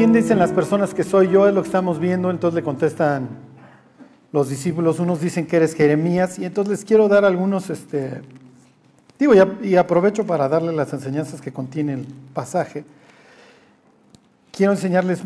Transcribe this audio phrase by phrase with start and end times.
[0.00, 1.46] ¿quién dicen las personas que soy yo?
[1.46, 2.30] Es lo que estamos viendo.
[2.30, 3.28] Entonces le contestan
[4.32, 4.98] los discípulos.
[4.98, 6.38] Unos dicen que eres Jeremías.
[6.38, 8.22] Y entonces les quiero dar algunos, este,
[9.18, 12.86] digo, y aprovecho para darle las enseñanzas que contiene el pasaje.
[14.52, 15.20] Quiero enseñarles,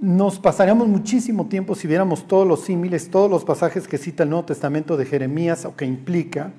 [0.00, 4.30] nos pasaríamos muchísimo tiempo si viéramos todos los símiles, todos los pasajes que cita el
[4.30, 6.52] Nuevo Testamento de Jeremías o que implica.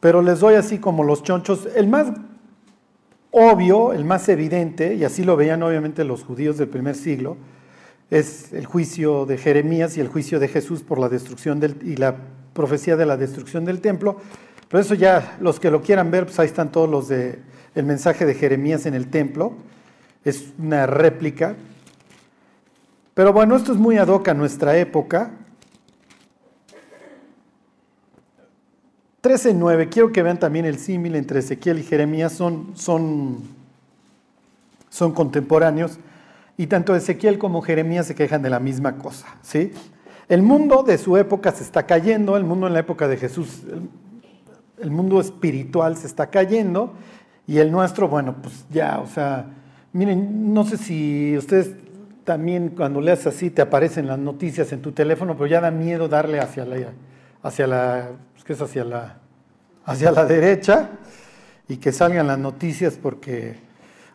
[0.00, 1.68] Pero les doy así como los chonchos.
[1.76, 2.08] El más
[3.32, 7.36] obvio, el más evidente, y así lo veían obviamente los judíos del primer siglo,
[8.10, 11.96] es el juicio de Jeremías y el juicio de Jesús por la destrucción del, y
[11.96, 12.14] la
[12.52, 14.18] profecía de la destrucción del templo.
[14.68, 17.38] Pero eso ya, los que lo quieran ver, pues ahí están todos los de
[17.74, 19.54] el mensaje de Jeremías en el templo.
[20.24, 21.56] Es una réplica.
[23.14, 25.30] Pero bueno, esto es muy ad hoc a nuestra época.
[29.22, 33.38] 13.9, quiero que vean también el símil entre Ezequiel y Jeremías, son, son,
[34.90, 36.00] son contemporáneos,
[36.56, 39.28] y tanto Ezequiel como Jeremías se quejan de la misma cosa.
[39.42, 39.72] ¿sí?
[40.28, 43.62] El mundo de su época se está cayendo, el mundo en la época de Jesús,
[44.80, 46.94] el, mundo espiritual se está cayendo,
[47.46, 49.46] y el nuestro, bueno, pues ya, o sea,
[49.92, 51.76] miren, no sé si ustedes
[52.24, 56.08] también cuando leas así te aparecen las noticias en tu teléfono, pero ya da miedo
[56.08, 56.76] darle hacia la,
[57.42, 58.10] hacia la
[58.60, 59.18] hacia la,
[59.84, 60.90] hacia la derecha,
[61.68, 63.54] y que salgan las noticias porque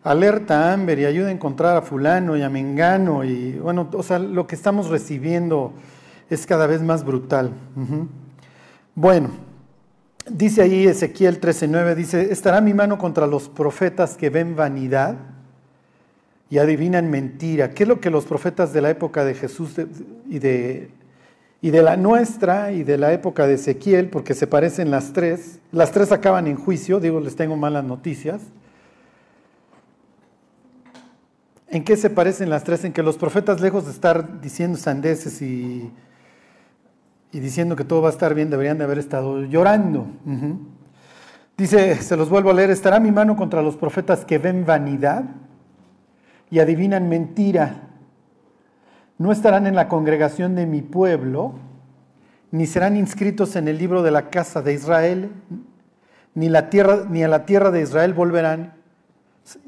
[0.04, 4.20] alerta Amber y ayuda a encontrar a fulano y a Mengano, y bueno, o sea,
[4.20, 5.74] lo que estamos recibiendo
[6.30, 7.52] es cada vez más brutal.
[8.96, 9.30] Bueno,
[10.30, 15.16] dice ahí Ezequiel 13:9, dice, estará mi mano contra los profetas que ven vanidad
[16.50, 17.72] y adivinan mentira.
[17.72, 19.76] ¿Qué es lo que los profetas de la época de Jesús
[20.30, 20.90] y de
[21.62, 25.60] y de la nuestra y de la época de Ezequiel, porque se parecen las tres.
[25.72, 28.42] Las tres acaban en juicio, digo, les tengo malas noticias.
[31.70, 32.86] ¿En qué se parecen las tres?
[32.86, 35.92] En que los profetas, lejos de estar diciendo sandeces y,
[37.32, 40.08] y diciendo que todo va a estar bien, deberían de haber estado llorando.
[41.58, 45.24] Dice, se los vuelvo a leer, estará mi mano contra los profetas que ven vanidad
[46.50, 47.87] y adivinan mentira
[49.18, 51.56] no estarán en la congregación de mi pueblo,
[52.52, 55.32] ni serán inscritos en el libro de la casa de Israel,
[56.36, 58.74] ni, la tierra, ni a la tierra de Israel volverán,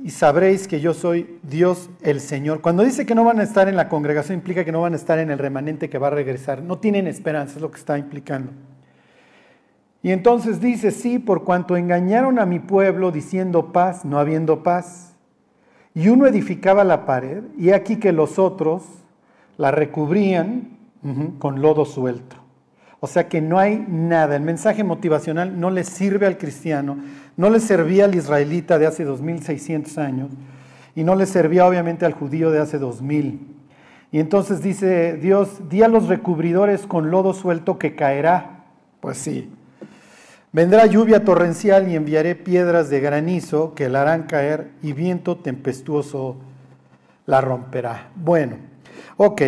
[0.04, 2.62] y sabréis que yo soy Dios el Señor.
[2.62, 4.98] Cuando dice que no van a estar en la congregación, implica que no van a
[4.98, 6.62] estar en el remanente que va a regresar.
[6.62, 8.52] No tienen esperanza, es lo que está implicando.
[10.04, 15.16] Y entonces dice, sí, por cuanto engañaron a mi pueblo diciendo paz, no habiendo paz.
[15.94, 18.99] Y uno edificaba la pared, y aquí que los otros
[19.60, 20.70] la recubrían
[21.38, 22.38] con lodo suelto.
[23.02, 26.98] O sea que no hay nada, el mensaje motivacional no le sirve al cristiano,
[27.36, 30.32] no le servía al israelita de hace 2600 años
[30.96, 33.48] y no le servía obviamente al judío de hace 2000.
[34.14, 38.64] Y entonces dice Dios, di a los recubridores con lodo suelto que caerá.
[39.02, 39.50] Pues sí.
[40.54, 46.38] Vendrá lluvia torrencial y enviaré piedras de granizo que la harán caer y viento tempestuoso
[47.26, 48.10] la romperá.
[48.16, 48.69] Bueno,
[49.18, 49.42] Ok,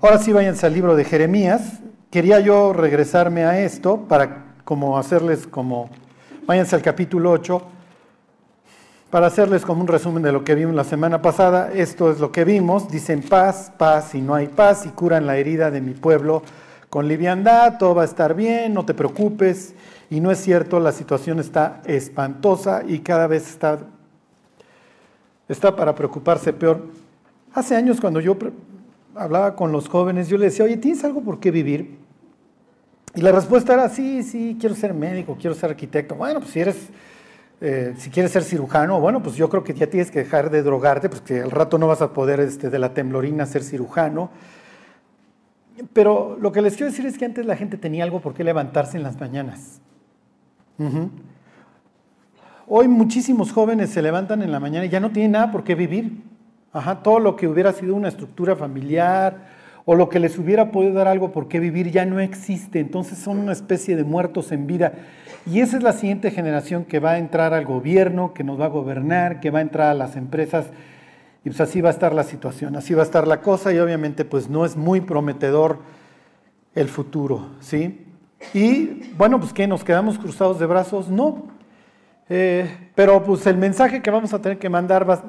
[0.00, 1.80] ahora sí váyanse al libro de Jeremías.
[2.10, 5.90] Quería yo regresarme a esto para como hacerles como,
[6.46, 7.62] váyanse al capítulo 8,
[9.10, 11.70] para hacerles como un resumen de lo que vimos la semana pasada.
[11.72, 15.36] Esto es lo que vimos, dicen paz, paz y no hay paz y curan la
[15.36, 16.42] herida de mi pueblo
[16.90, 19.74] con liviandad, todo va a estar bien, no te preocupes.
[20.10, 23.78] Y no es cierto, la situación está espantosa y cada vez está,
[25.48, 26.86] está para preocuparse peor.
[27.52, 28.36] Hace años cuando yo
[29.18, 31.98] hablaba con los jóvenes, yo les decía, oye, ¿tienes algo por qué vivir?
[33.14, 36.14] Y la respuesta era, sí, sí, quiero ser médico, quiero ser arquitecto.
[36.14, 36.76] Bueno, pues si eres,
[37.60, 40.62] eh, si quieres ser cirujano, bueno, pues yo creo que ya tienes que dejar de
[40.62, 44.30] drogarte, porque al rato no vas a poder este, de la temblorina ser cirujano.
[45.92, 48.44] Pero lo que les quiero decir es que antes la gente tenía algo por qué
[48.44, 49.80] levantarse en las mañanas.
[52.66, 55.74] Hoy muchísimos jóvenes se levantan en la mañana y ya no tienen nada por qué
[55.74, 56.22] vivir.
[57.02, 61.08] Todo lo que hubiera sido una estructura familiar o lo que les hubiera podido dar
[61.08, 62.78] algo por qué vivir ya no existe.
[62.78, 64.92] Entonces son una especie de muertos en vida.
[65.46, 68.66] Y esa es la siguiente generación que va a entrar al gobierno, que nos va
[68.66, 70.66] a gobernar, que va a entrar a las empresas.
[71.44, 73.78] Y pues así va a estar la situación, así va a estar la cosa y
[73.78, 75.78] obviamente pues no es muy prometedor
[76.74, 78.04] el futuro, ¿sí?
[78.52, 81.48] Y bueno, pues que nos quedamos cruzados de brazos, no.
[82.28, 85.22] Eh, pero pues el mensaje que vamos a tener que mandar va,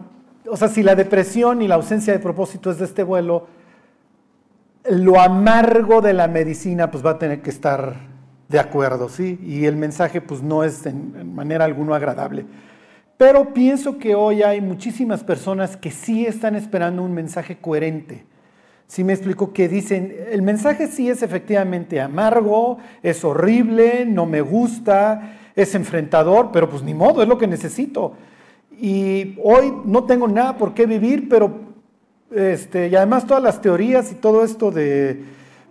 [0.50, 3.48] o sea, si la depresión y la ausencia de propósito es de este vuelo,
[4.90, 7.96] lo amargo de la medicina pues va a tener que estar
[8.48, 9.40] de acuerdo, ¿sí?
[9.44, 12.46] Y el mensaje pues no es en, manera alguna agradable.
[13.18, 18.26] Pero pienso que hoy hay muchísimas personas que sí están esperando un mensaje coherente.
[18.88, 24.42] Sí me explico que dicen, el mensaje sí es efectivamente amargo, es horrible, no me
[24.42, 28.14] gusta, es enfrentador, pero pues ni modo, es lo que necesito.
[28.82, 31.52] Y hoy no tengo nada por qué vivir, pero
[32.32, 35.24] este, y además todas las teorías y todo esto de,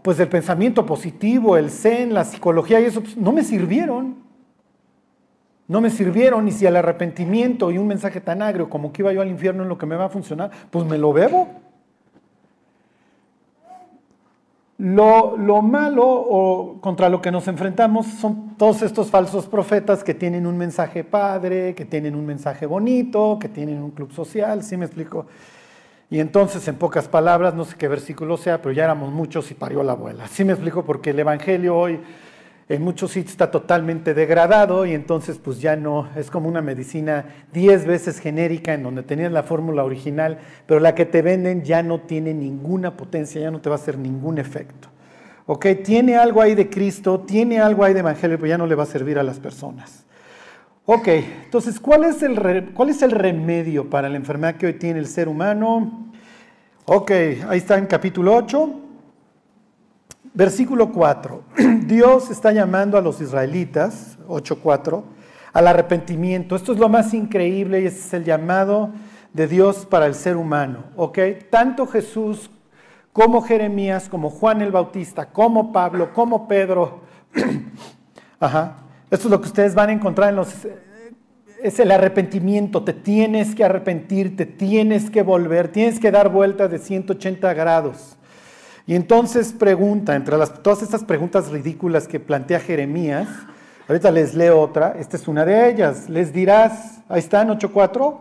[0.02, 4.16] pues del pensamiento positivo, el zen, la psicología y eso, pues, no me sirvieron.
[5.68, 9.12] No me sirvieron y si el arrepentimiento y un mensaje tan agrio como que iba
[9.12, 11.48] yo al infierno en lo que me va a funcionar, pues me lo bebo.
[14.78, 20.14] Lo, lo, malo o contra lo que nos enfrentamos son todos estos falsos profetas que
[20.14, 24.76] tienen un mensaje padre, que tienen un mensaje bonito, que tienen un club social, ¿sí
[24.76, 25.26] me explico?
[26.10, 29.54] Y entonces, en pocas palabras, no sé qué versículo sea, pero ya éramos muchos y
[29.54, 30.26] parió la abuela.
[30.28, 30.84] ¿Sí me explico?
[30.84, 32.00] Porque el Evangelio hoy
[32.68, 37.24] en muchos sitios está totalmente degradado y entonces pues ya no, es como una medicina
[37.52, 41.82] diez veces genérica en donde tenías la fórmula original, pero la que te venden ya
[41.82, 44.88] no tiene ninguna potencia, ya no te va a hacer ningún efecto.
[45.46, 45.66] ¿Ok?
[45.82, 48.82] Tiene algo ahí de Cristo, tiene algo ahí de Evangelio, pero ya no le va
[48.82, 50.04] a servir a las personas.
[50.84, 51.08] Ok,
[51.44, 55.06] entonces, ¿cuál es el, cuál es el remedio para la enfermedad que hoy tiene el
[55.06, 56.10] ser humano?
[56.84, 57.10] Ok,
[57.48, 58.87] ahí está en capítulo 8.
[60.38, 61.42] Versículo 4.
[61.86, 65.02] Dios está llamando a los israelitas, 8.4,
[65.52, 66.54] al arrepentimiento.
[66.54, 68.90] Esto es lo más increíble y ese es el llamado
[69.32, 70.84] de Dios para el ser humano.
[70.94, 71.18] ¿ok?
[71.50, 72.52] Tanto Jesús
[73.12, 77.00] como Jeremías, como Juan el Bautista, como Pablo, como Pedro.
[78.38, 78.76] Ajá.
[79.10, 80.54] Esto es lo que ustedes van a encontrar en los...
[81.60, 86.68] Es el arrepentimiento, te tienes que arrepentir, te tienes que volver, tienes que dar vuelta
[86.68, 88.17] de 180 grados.
[88.88, 93.28] Y entonces pregunta, entre las, todas estas preguntas ridículas que plantea Jeremías,
[93.86, 98.16] ahorita les leo otra, esta es una de ellas, les dirás, ahí está en 8.4,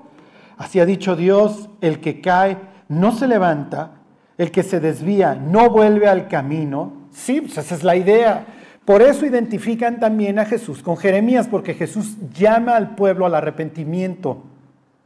[0.57, 2.57] así ha dicho Dios, el que cae
[2.89, 3.91] no se levanta,
[4.37, 7.07] el que se desvía no vuelve al camino.
[7.13, 8.45] Sí, pues esa es la idea.
[8.83, 14.43] Por eso identifican también a Jesús con Jeremías, porque Jesús llama al pueblo al arrepentimiento.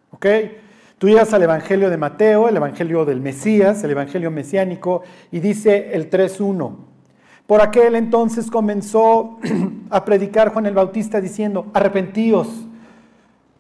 [0.10, 0.26] ¿Ok?
[1.02, 5.02] Tú llegas al Evangelio de Mateo, el Evangelio del Mesías, el Evangelio mesiánico,
[5.32, 6.76] y dice el 3.1.
[7.48, 9.40] Por aquel entonces comenzó
[9.90, 12.68] a predicar Juan el Bautista diciendo, arrepentíos,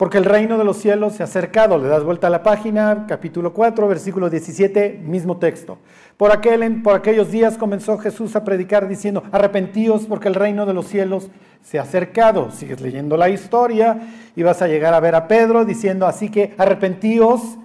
[0.02, 1.78] porque el reino de los cielos se ha acercado.
[1.78, 5.78] Le das vuelta a la página, capítulo 4, versículo 17, mismo texto.
[6.18, 10.74] Por, aquel, por aquellos días comenzó Jesús a predicar diciendo, arrepentíos porque el reino de
[10.74, 11.30] los cielos
[11.62, 12.50] se ha acercado.
[12.50, 14.00] Sigues leyendo la historia
[14.36, 17.60] y vas a llegar a ver a Pedro diciendo, así que arrepentíos,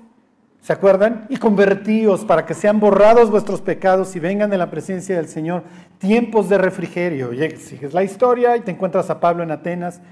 [0.60, 1.24] ¿se acuerdan?
[1.30, 5.62] Y convertíos para que sean borrados vuestros pecados y vengan de la presencia del Señor
[5.96, 7.30] tiempos de refrigerio.
[7.56, 10.02] sigues la historia y te encuentras a Pablo en Atenas.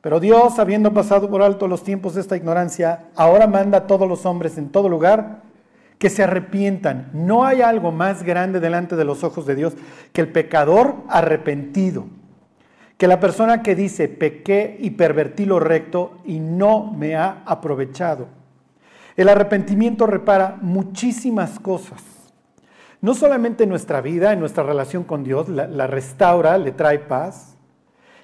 [0.00, 4.08] Pero Dios, habiendo pasado por alto los tiempos de esta ignorancia, ahora manda a todos
[4.08, 5.42] los hombres en todo lugar
[5.98, 7.10] que se arrepientan.
[7.12, 9.74] No hay algo más grande delante de los ojos de Dios
[10.12, 12.06] que el pecador arrepentido
[13.00, 18.28] que la persona que dice, pequé y pervertí lo recto y no me ha aprovechado.
[19.16, 22.02] El arrepentimiento repara muchísimas cosas.
[23.00, 27.56] No solamente en nuestra vida, en nuestra relación con Dios, la, restaura, le trae paz,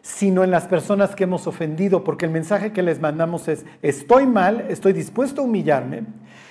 [0.07, 4.25] sino en las personas que hemos ofendido, porque el mensaje que les mandamos es, estoy
[4.25, 6.05] mal, estoy dispuesto a humillarme,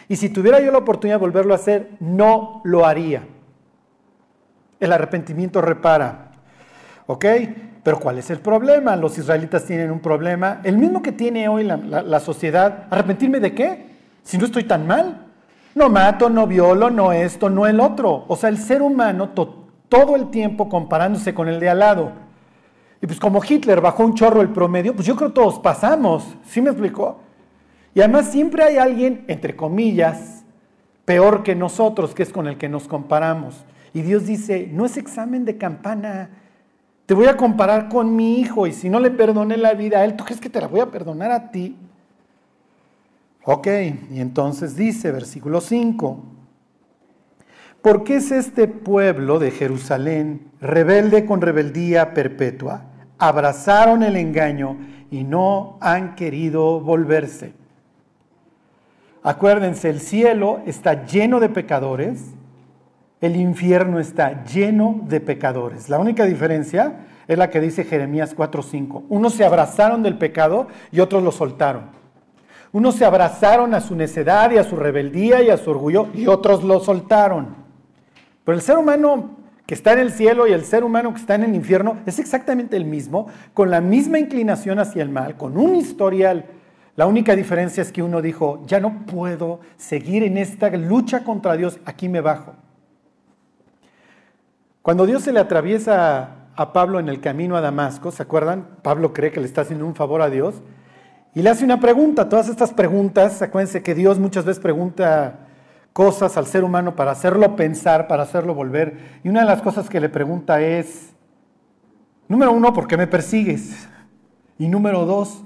[0.09, 3.23] y si tuviera yo la oportunidad de volverlo a hacer, no lo haría.
[4.77, 6.31] El arrepentimiento repara.
[7.07, 7.25] ¿Ok?
[7.81, 8.97] Pero ¿cuál es el problema?
[8.97, 12.87] Los israelitas tienen un problema, el mismo que tiene hoy la, sociedad.
[12.89, 13.85] ¿Arrepentirme de qué?
[14.21, 15.27] Si no estoy tan mal.
[15.75, 18.25] No mato, no violo, no esto, no el otro.
[18.27, 22.24] O sea, el ser humano todo el tiempo comparándose con el de al lado.
[23.01, 26.35] Y pues como Hitler bajó un chorro el promedio, pues yo creo que todos pasamos.
[26.45, 27.19] ¿Sí me explicó?
[27.93, 30.43] Y además siempre hay alguien, entre comillas,
[31.05, 33.63] peor que nosotros, que es con el que nos comparamos.
[33.93, 36.29] Y Dios dice, no es examen de campana,
[37.05, 40.05] te voy a comparar con mi hijo y si no le perdoné la vida a
[40.05, 41.77] él, ¿tú crees que te la voy a perdonar a ti?
[43.43, 43.67] Ok,
[44.11, 46.23] y entonces dice, versículo 5,
[47.85, 52.85] ¿por qué es este pueblo de Jerusalén rebelde con rebeldía perpetua?
[53.19, 54.77] Abrazaron el engaño
[55.11, 57.53] y no han querido volverse.
[59.21, 62.33] Acuérdense, el cielo está lleno de pecadores
[63.21, 65.89] el infierno está lleno de pecadores.
[65.89, 69.03] La única diferencia es la que dice Jeremías 4:5.
[69.09, 71.83] Unos se abrazaron del pecado y otros lo soltaron.
[72.71, 76.27] Unos se abrazaron a su necedad y a su rebeldía y a su orgullo y
[76.27, 77.64] otros lo soltaron.
[78.45, 79.31] Pero el ser humano
[79.65, 82.19] que está en el cielo y el ser humano que está en el infierno es
[82.19, 86.45] exactamente el mismo, con la misma inclinación hacia el mal, con un historial
[86.95, 91.57] La única diferencia es que uno dijo, ya no puedo seguir en esta lucha contra
[91.57, 92.53] Dios, aquí me bajo.
[94.81, 98.77] Cuando Dios se le atraviesa a Pablo en el camino a Damasco, ¿se acuerdan?
[98.81, 100.61] Pablo cree que le está haciendo un favor a Dios
[101.33, 102.29] y le hace una pregunta.
[102.29, 105.44] Todas estas preguntas, acuérdense que Dios muchas veces pregunta
[105.95, 109.21] cosas al ser humano para hacerlo pensar, para hacerlo volver.
[109.23, 111.13] Y una de las cosas que le pregunta es,
[112.27, 113.87] número uno, ¿por qué me persigues?
[114.57, 115.45] Y número dos,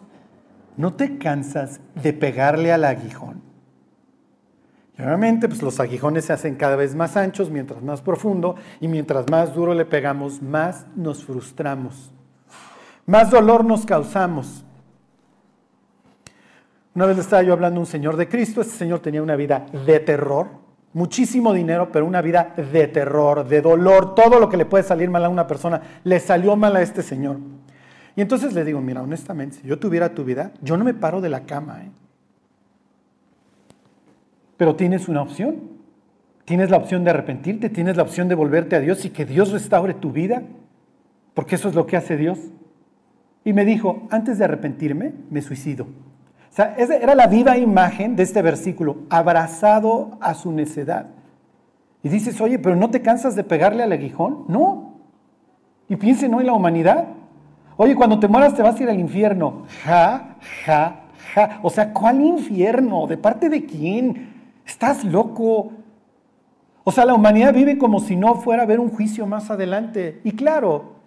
[0.75, 3.43] ¿no te cansas de pegarle al aguijón?
[4.97, 9.29] Obviamente, pues los aguijones se hacen cada vez más anchos, mientras más profundo, y mientras
[9.29, 12.11] más duro le pegamos, más nos frustramos,
[13.05, 14.65] más dolor nos causamos.
[16.95, 19.65] Una vez estaba yo hablando a un señor de Cristo, este señor tenía una vida
[19.85, 20.47] de terror,
[20.93, 25.09] muchísimo dinero, pero una vida de terror, de dolor, todo lo que le puede salir
[25.09, 27.37] mal a una persona, le salió mal a este señor.
[28.15, 31.21] Y entonces le digo, mira, honestamente, si yo tuviera tu vida, yo no me paro
[31.21, 31.83] de la cama.
[31.83, 31.91] ¿eh?
[34.57, 35.79] Pero tienes una opción.
[36.43, 39.51] Tienes la opción de arrepentirte, tienes la opción de volverte a Dios y que Dios
[39.51, 40.41] restaure tu vida,
[41.35, 42.39] porque eso es lo que hace Dios.
[43.45, 45.85] Y me dijo, antes de arrepentirme, me suicido.
[46.51, 51.07] O sea, era la viva imagen de este versículo, abrazado a su necedad.
[52.01, 54.45] Y dices, oye, pero ¿no te cansas de pegarle al aguijón?
[54.47, 54.93] No.
[55.87, 57.07] Y piensen hoy en la humanidad.
[57.77, 59.63] Oye, cuando te mueras te vas a ir al infierno.
[59.83, 61.01] Ja, ja,
[61.33, 61.59] ja.
[61.61, 63.07] O sea, ¿cuál infierno?
[63.07, 64.33] ¿De parte de quién?
[64.65, 65.71] Estás loco.
[66.83, 70.21] O sea, la humanidad vive como si no fuera a haber un juicio más adelante.
[70.23, 70.98] Y claro,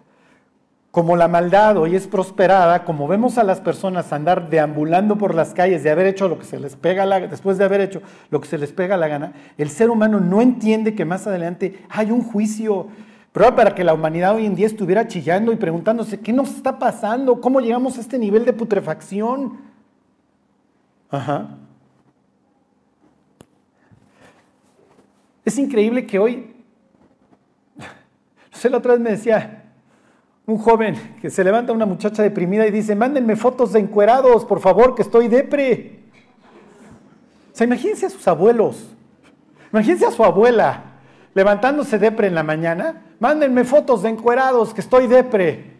[0.93, 5.55] como la maldad hoy es prosperada, como vemos a las personas andar deambulando por las
[5.55, 8.39] calles de haber hecho lo que se les pega la, después de haber hecho lo
[8.39, 12.11] que se les pega la gana, el ser humano no entiende que más adelante hay
[12.11, 12.89] un juicio.
[13.31, 16.77] Pero para que la humanidad hoy en día estuviera chillando y preguntándose qué nos está
[16.77, 19.61] pasando, cómo llegamos a este nivel de putrefacción.
[21.09, 21.57] Ajá.
[25.43, 26.53] Es increíble que hoy,
[27.77, 29.62] no sé, la otra vez me decía,
[30.45, 34.59] un joven que se levanta una muchacha deprimida y dice, mándenme fotos de encuerados, por
[34.59, 35.99] favor, que estoy depre.
[37.53, 38.89] O sea, imagínense a sus abuelos,
[39.71, 40.83] imagínense a su abuela
[41.33, 45.73] levantándose depre en la mañana, mándenme fotos de encuerados, que estoy depre.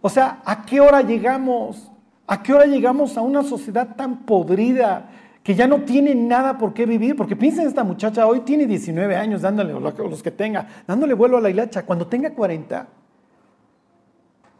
[0.00, 1.90] O sea, ¿a qué hora llegamos?
[2.26, 5.10] ¿A qué hora llegamos a una sociedad tan podrida
[5.42, 7.16] que ya no tiene nada por qué vivir?
[7.16, 11.40] Porque piensen, esta muchacha hoy tiene 19 años, dándole, los que tenga, dándole vuelo a
[11.40, 11.84] la hilacha.
[11.84, 12.86] Cuando tenga 40,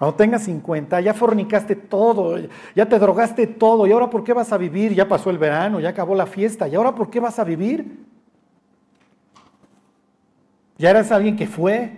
[0.04, 2.36] cuando tengas 50, ya fornicaste todo,
[2.76, 4.92] ya te drogaste todo, ¿y ahora por qué vas a vivir?
[4.92, 8.04] Ya pasó el verano, ya acabó la fiesta, ¿y ahora por qué vas a vivir?
[10.76, 11.96] Ya eres alguien que fue,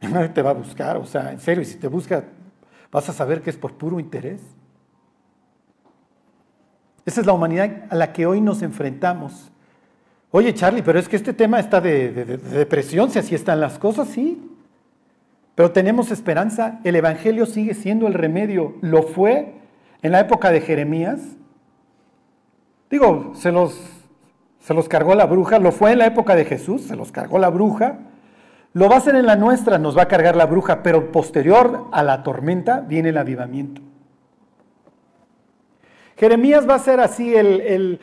[0.00, 2.24] y nadie te va a buscar, o sea, en serio, y si te busca,
[2.90, 4.40] vas a saber que es por puro interés.
[7.06, 9.52] Esa es la humanidad a la que hoy nos enfrentamos.
[10.32, 13.78] Oye, Charlie, pero es que este tema está de, de depresión, si así están las
[13.78, 14.51] cosas, sí.
[15.54, 18.76] Pero tenemos esperanza, el Evangelio sigue siendo el remedio.
[18.80, 19.54] Lo fue
[20.00, 21.20] en la época de Jeremías.
[22.90, 23.78] Digo, se los,
[24.60, 27.38] se los cargó la bruja, lo fue en la época de Jesús, se los cargó
[27.38, 27.98] la bruja.
[28.72, 31.88] Lo va a hacer en la nuestra, nos va a cargar la bruja, pero posterior
[31.92, 33.82] a la tormenta viene el avivamiento.
[36.16, 38.00] Jeremías va a ser así el el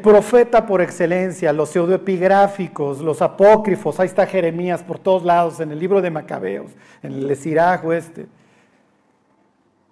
[0.00, 5.78] profeta por excelencia, los pseudoepigráficos, los apócrifos, ahí está Jeremías por todos lados, en el
[5.78, 6.70] libro de Macabeos,
[7.02, 8.26] en el Esirajo este.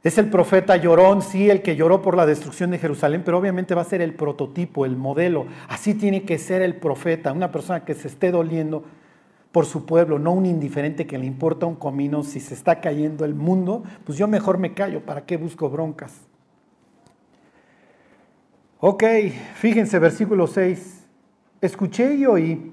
[0.02, 3.74] Es el profeta llorón, sí, el que lloró por la destrucción de Jerusalén, pero obviamente
[3.74, 5.46] va a ser el prototipo, el modelo.
[5.66, 8.84] Así tiene que ser el profeta, una persona que se esté doliendo
[9.50, 13.24] por su pueblo, no un indiferente que le importa un comino si se está cayendo
[13.24, 16.12] el mundo, pues yo mejor me callo, ¿para qué busco broncas?
[18.81, 19.04] Ok,
[19.54, 21.07] fíjense, versículo 6.
[21.61, 22.73] Escuché y oí.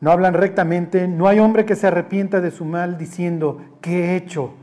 [0.00, 4.16] No hablan rectamente, no hay hombre que se arrepienta de su mal diciendo, ¿qué he
[4.16, 4.54] hecho?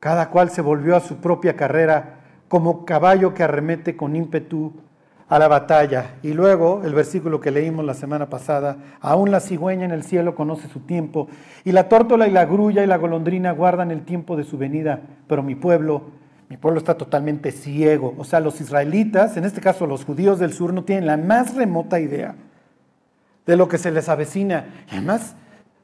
[0.00, 4.72] Cada cual se volvió a su propia carrera como caballo que arremete con ímpetu
[5.28, 6.14] a la batalla.
[6.22, 10.34] Y luego el versículo que leímos la semana pasada, aún la cigüeña en el cielo
[10.34, 11.28] conoce su tiempo,
[11.64, 15.02] y la tórtola y la grulla y la golondrina guardan el tiempo de su venida,
[15.26, 16.04] pero mi pueblo
[16.48, 18.14] mi pueblo está totalmente ciego.
[18.16, 21.54] O sea, los israelitas, en este caso los judíos del sur, no tienen la más
[21.54, 22.34] remota idea
[23.46, 24.84] de lo que se les avecina.
[24.90, 25.36] Y además,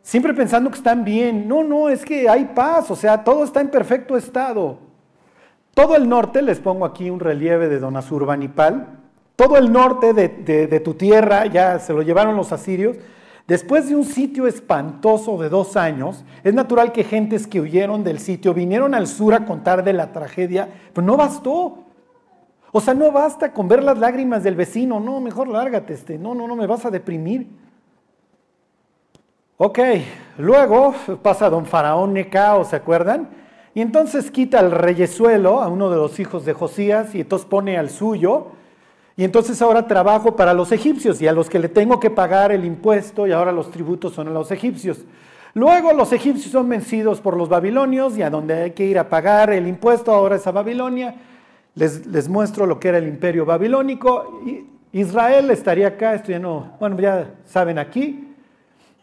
[0.03, 1.47] siempre pensando que están bien.
[1.49, 4.79] No, no, es que hay paz, o sea, todo está en perfecto estado.
[5.75, 8.87] Todo el norte, les pongo aquí un relieve de Don Azurbanipal,
[9.35, 12.97] todo el norte de tu tierra, ya se lo llevaron los asirios,
[13.47, 18.19] Después de un sitio espantoso de dos años, es natural que gentes que huyeron del
[18.19, 21.85] sitio vinieron al sur a contar de la tragedia, pero no bastó.
[22.73, 26.35] O sea, no basta con ver las lágrimas del vecino, no, mejor lárgate, este, no,
[26.35, 27.47] no, no me vas a deprimir.
[29.59, 29.79] Ok,
[30.39, 33.29] luego pasa don Faraón Necao, ¿se acuerdan?
[33.75, 37.77] Y entonces quita al reyesuelo, a uno de los hijos de Josías, y entonces pone
[37.77, 38.49] al suyo,
[39.17, 42.53] y entonces ahora trabajo para los egipcios, y a los que le tengo que pagar
[42.53, 44.99] el impuesto, y ahora los tributos son a los egipcios.
[45.55, 49.09] Luego los egipcios son vencidos por los babilonios, y a donde hay que ir a
[49.09, 51.15] pagar el impuesto ahora es a Babilonia.
[51.75, 54.41] Les, les muestro lo que era el imperio babilónico.
[54.93, 58.35] Israel estaría acá, esto ya no, bueno, ya saben aquí.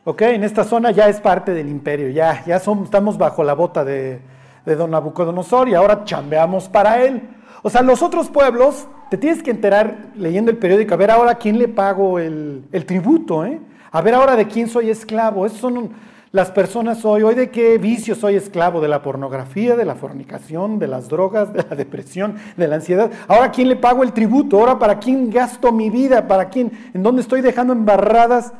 [0.03, 3.85] Ok, en esta zona ya es parte del imperio, ya, ya estamos bajo la bota
[3.85, 4.19] de,
[4.65, 7.21] don Nabucodonosor y ahora chambeamos para él.
[7.61, 11.35] O sea, los otros pueblos, te tienes que enterar leyendo el periódico, a ver ahora
[11.35, 13.59] quién le pago el, tributo, ¿eh?
[13.91, 15.45] a ver ahora de quién soy esclavo.
[15.45, 15.89] Esos son
[16.31, 20.79] las personas hoy, hoy de qué vicio soy esclavo, de la pornografía, de la fornicación,
[20.79, 23.11] de las drogas, de la depresión, de la ansiedad.
[23.27, 24.57] Ahora, ¿quién le pago el tributo?
[24.57, 26.25] Ahora, ¿para quién gasto mi vida?
[26.25, 26.71] ¿Para quién?
[26.93, 28.53] ¿En dónde estoy dejando embarradas?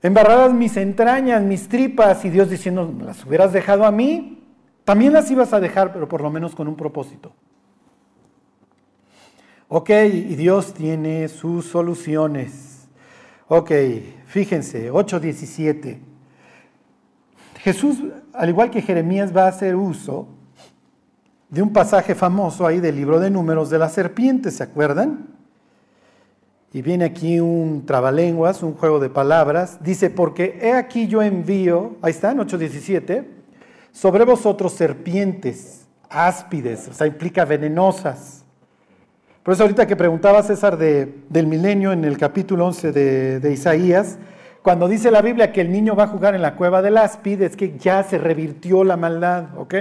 [0.00, 4.42] Embarradas mis entrañas, mis tripas, y Dios diciendo, las hubieras dejado a mí,
[4.84, 7.34] también las ibas a dejar, pero por lo menos con un propósito.
[9.68, 12.88] Ok, y Dios tiene sus soluciones.
[13.48, 13.72] Ok,
[14.34, 15.96] Fíjense, 8.17.
[17.58, 17.98] Jesús,
[18.32, 20.26] al igual que Jeremías, va a hacer uso
[21.50, 25.28] de un pasaje famoso ahí del libro de números de la serpiente, ¿se acuerdan?
[26.72, 29.78] Y viene aquí un trabalenguas, un juego de palabras.
[29.84, 33.24] Dice, porque he aquí yo envío, ahí está, en 8.17,
[33.92, 38.43] sobre vosotros serpientes, áspides, o sea, implica venenosas
[39.44, 44.18] por eso ahorita que preguntaba César del milenio en el capítulo 11 de, Isaías,
[44.62, 47.42] cuando dice la Biblia que el niño va a jugar en la cueva del áspid,
[47.42, 49.74] es que ya se revirtió la maldad, ¿ok?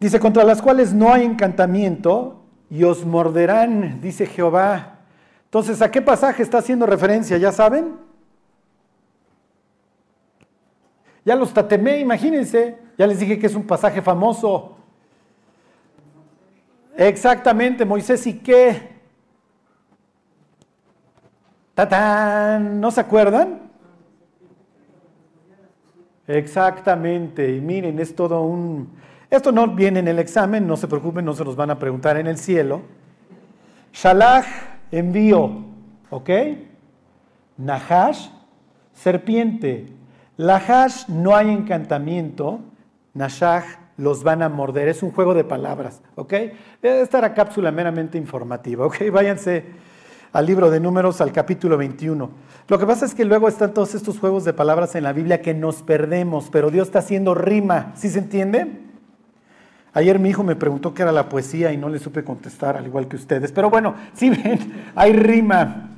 [0.00, 4.98] Dice, contra las cuales no hay encantamiento y os morderán, dice Jehová.
[5.44, 7.38] Entonces, ¿a qué pasaje está haciendo referencia?
[7.38, 7.94] ¿Ya saben?
[11.24, 12.78] Ya los tatemé, imagínense.
[12.98, 14.76] Ya les dije que es un pasaje famoso.
[17.00, 18.90] Exactamente, Moisés y qué.
[21.72, 22.78] ¡Tatán!
[22.78, 23.70] ¿No se acuerdan?
[26.26, 28.90] Exactamente, y miren, es todo un...
[29.30, 32.18] Esto no viene en el examen, no se preocupen, no se los van a preguntar
[32.18, 32.82] en el cielo.
[33.94, 34.44] Shalach,
[34.92, 35.64] envío,
[36.10, 36.30] ¿ok?
[37.56, 38.28] Nahash,
[38.92, 39.86] serpiente.
[40.36, 42.60] Lahash, no hay encantamiento.
[43.14, 43.64] Nashach,
[44.00, 44.88] los van a morder.
[44.88, 46.34] Es un juego de palabras, ¿ok?
[46.82, 48.96] Esta era cápsula meramente informativa, ¿ok?
[49.12, 49.64] Váyanse
[50.32, 52.30] al libro de números, al capítulo 21.
[52.66, 55.42] Lo que pasa es que luego están todos estos juegos de palabras en la Biblia
[55.42, 58.68] que nos perdemos, pero Dios está haciendo rima, ¿sí se entiende?
[59.92, 62.86] Ayer mi hijo me preguntó qué era la poesía y no le supe contestar, al
[62.86, 63.52] igual que ustedes.
[63.52, 65.90] Pero bueno, sí ven, hay rima,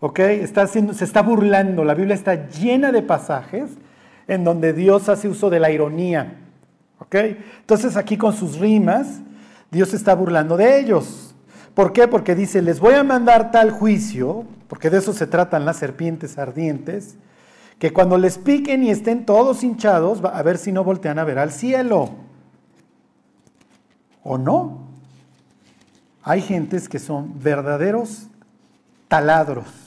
[0.00, 0.20] ¿ok?
[0.20, 1.84] Está haciendo, se está burlando.
[1.84, 3.72] La Biblia está llena de pasajes
[4.26, 6.38] en donde Dios hace uso de la ironía.
[7.10, 9.20] Entonces aquí con sus rimas,
[9.70, 11.34] Dios está burlando de ellos.
[11.74, 12.06] ¿Por qué?
[12.06, 16.38] Porque dice, les voy a mandar tal juicio, porque de eso se tratan las serpientes
[16.38, 17.16] ardientes,
[17.78, 21.38] que cuando les piquen y estén todos hinchados, a ver si no voltean a ver
[21.38, 22.10] al cielo.
[24.22, 24.86] ¿O no?
[26.22, 28.28] Hay gentes que son verdaderos
[29.08, 29.81] taladros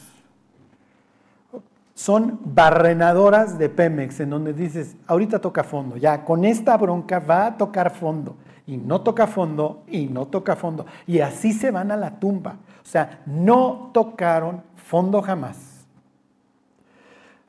[1.96, 7.48] son barrenadoras de Pemex, en donde dices, ahorita toca fondo, ya con esta bronca va
[7.48, 8.36] a tocar fondo,
[8.68, 12.58] y no toca fondo, y no toca fondo, y así se van a la tumba.
[12.84, 15.88] O sea, no tocaron fondo jamás.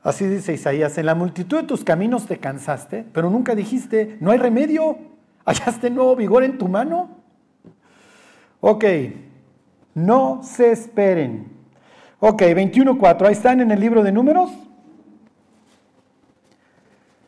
[0.01, 4.31] Así dice Isaías, en la multitud de tus caminos te cansaste, pero nunca dijiste, no
[4.31, 4.97] hay remedio,
[5.45, 7.09] hallaste nuevo vigor en tu mano.
[8.61, 8.85] Ok,
[9.93, 11.56] no se esperen
[12.19, 14.51] Ok, 21.4, ahí están en el libro de números.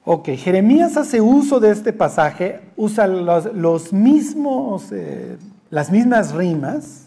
[0.04, 5.38] Ok, Jeremías hace uso de este pasaje, usa los, mismos, eh,
[5.70, 7.06] las mismas rimas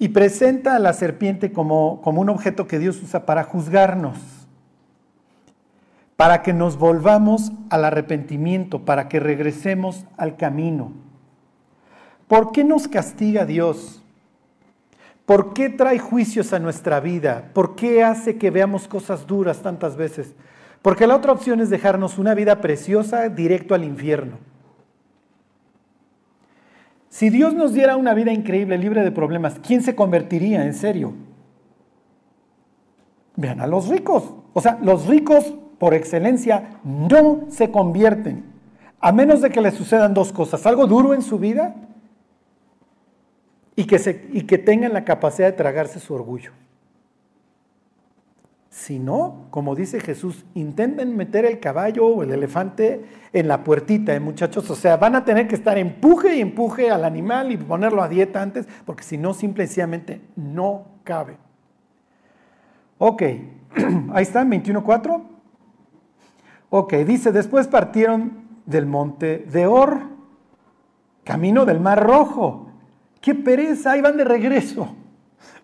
[0.00, 4.18] y presenta a la serpiente como, como un objeto que Dios usa para juzgarnos,
[6.16, 10.90] para que nos volvamos al arrepentimiento, para que regresemos al camino.
[12.26, 13.97] ¿Por qué nos castiga Dios?
[15.28, 17.50] ¿Por qué trae juicios a nuestra vida?
[17.52, 20.34] ¿Por qué hace que veamos cosas duras tantas veces?
[20.80, 24.38] Porque la otra opción es dejarnos una vida preciosa directo al infierno.
[27.10, 31.12] Si Dios nos diera una vida increíble, libre de problemas, ¿quién se convertiría en serio?
[33.36, 34.32] Vean a los ricos.
[34.54, 38.46] O sea, los ricos por excelencia no se convierten.
[38.98, 41.76] a menos de que le sucedan dos cosas, algo duro en su vida
[43.78, 46.50] y que, se, y que tengan la capacidad de tragarse su orgullo.
[48.70, 54.16] Si no, como dice Jesús, intenten meter el caballo o el elefante en la puertita,
[54.16, 54.68] ¿eh, muchachos.
[54.68, 58.08] O sea, van a tener que estar empuje y empuje al animal y ponerlo a
[58.08, 61.36] dieta antes, porque si no, simplemente no cabe.
[62.98, 63.22] Ok,
[64.12, 65.22] ahí está, 21.4.
[66.70, 70.00] Ok, dice, después partieron del monte de Or,
[71.22, 72.67] camino del Mar Rojo.
[73.20, 73.92] ¡Qué pereza!
[73.92, 74.94] Ahí van de regreso.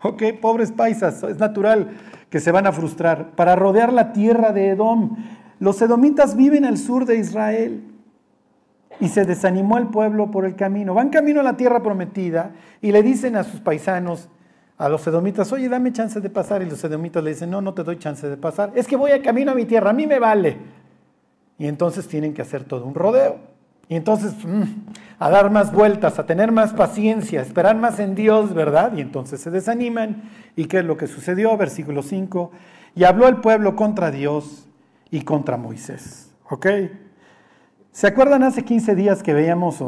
[0.03, 1.91] Ok, pobres paisas, es natural
[2.29, 5.17] que se van a frustrar, para rodear la tierra de Edom.
[5.61, 7.85] Los edomitas viven al sur de Israel
[9.01, 10.95] y se desanimó el pueblo por el camino.
[10.95, 14.29] Van camino a la tierra prometida y le dicen a sus paisanos,
[14.77, 16.61] a los edomitas, oye, dame chance de pasar.
[16.63, 18.73] Y los edomitas le dicen, no, no te doy chance de pasar.
[18.75, 20.59] Es que voy camino a mi tierra, a mí me vale.
[21.57, 23.54] Y entonces tienen que hacer todo un rodeo.
[23.89, 24.63] Y entonces, mm,
[25.19, 28.93] a dar más vueltas, a tener más paciencia, a esperar más en Dios, ¿verdad?
[28.97, 30.31] Y entonces se desaniman.
[30.57, 31.57] ¿Y qué es lo que sucedió?
[31.57, 32.51] Versículo 5.
[32.95, 34.69] Y habló el pueblo contra Dios
[35.11, 36.31] y contra Moisés.
[36.49, 36.67] ¿Ok?
[37.93, 39.83] ¿Se acuerdan hace 15 días que veíamos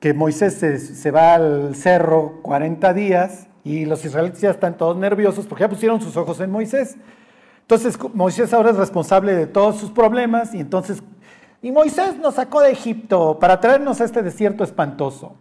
[0.00, 4.96] que Moisés se, se, va al cerro 40 días y los israelitas ya están todos
[4.96, 6.96] nerviosos porque ya pusieron sus ojos en Moisés?
[7.60, 11.02] Entonces Moisés ahora es responsable de todos sus problemas y entonces
[11.66, 15.34] y Moisés nos sacó de Egipto para traernos a este desierto espantoso.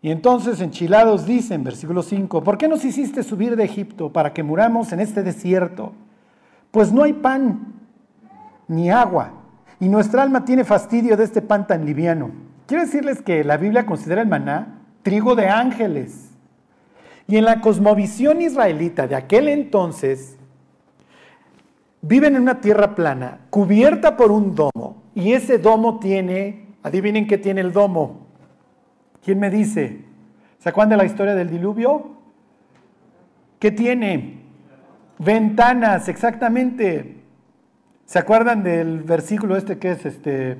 [0.00, 4.44] Y entonces enchilados dicen, versículo 5, ¿por qué nos hiciste subir de Egipto para que
[4.44, 5.94] muramos en este desierto?
[6.70, 7.74] Pues no hay pan
[8.68, 9.32] ni agua,
[9.80, 12.30] y nuestra alma tiene fastidio de este pan tan liviano.
[12.66, 16.30] Quiero decirles que la Biblia considera el maná trigo de ángeles.
[17.26, 20.36] Y en la cosmovisión israelita de aquel entonces,
[22.00, 27.38] viven en una tierra plana, cubierta por un domo, y ese domo tiene, adivinen qué
[27.38, 28.26] tiene el domo.
[29.24, 30.04] ¿Quién me dice?
[30.58, 32.12] ¿Se acuerdan de la historia del diluvio?
[33.58, 34.40] ¿Qué tiene?
[35.18, 37.16] Ventanas, exactamente.
[38.06, 40.56] ¿Se acuerdan del versículo este que es este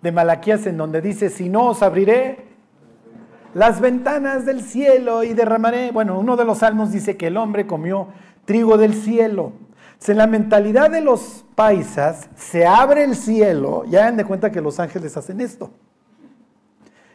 [0.00, 2.44] de Malaquías en donde dice, si no os abriré
[3.54, 5.90] las ventanas del cielo y derramaré?
[5.90, 8.08] Bueno, uno de los salmos dice que el hombre comió
[8.44, 9.52] trigo del cielo.
[10.06, 14.60] En la mentalidad de los paisas se abre el cielo, ya dan de cuenta que
[14.60, 15.70] los ángeles hacen esto.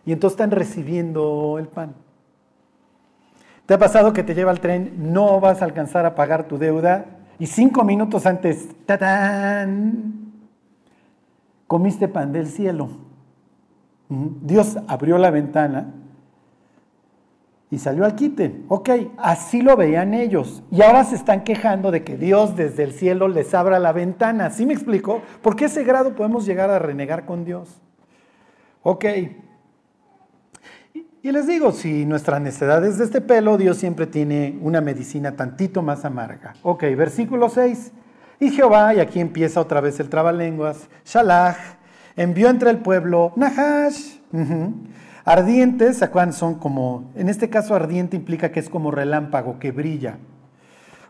[0.05, 1.93] Y entonces están recibiendo el pan.
[3.67, 6.57] ¿Te ha pasado que te lleva el tren, no vas a alcanzar a pagar tu
[6.57, 7.05] deuda
[7.37, 10.33] y cinco minutos antes, ¡tatán!
[11.67, 12.89] Comiste pan del cielo.
[14.09, 15.93] Dios abrió la ventana
[17.71, 18.63] y salió al quite.
[18.67, 20.63] Ok, así lo veían ellos.
[20.71, 24.49] Y ahora se están quejando de que Dios desde el cielo les abra la ventana.
[24.49, 25.21] ¿Sí me explico?
[25.41, 27.81] ¿Por qué ese grado podemos llegar a renegar con Dios?
[28.81, 29.05] Ok.
[31.21, 35.35] Y les digo, si nuestra necedad es de este pelo, Dios siempre tiene una medicina
[35.35, 36.53] tantito más amarga.
[36.63, 37.91] Ok, versículo 6.
[38.39, 41.57] Y Jehová, y aquí empieza otra vez el trabalenguas, Shalach,
[42.15, 44.17] envió entre el pueblo Nahash.
[45.29, 46.33] Ardientes, ¿se acuerdan?
[46.33, 50.17] Son como, en este caso ardiente implica que es como relámpago, que brilla.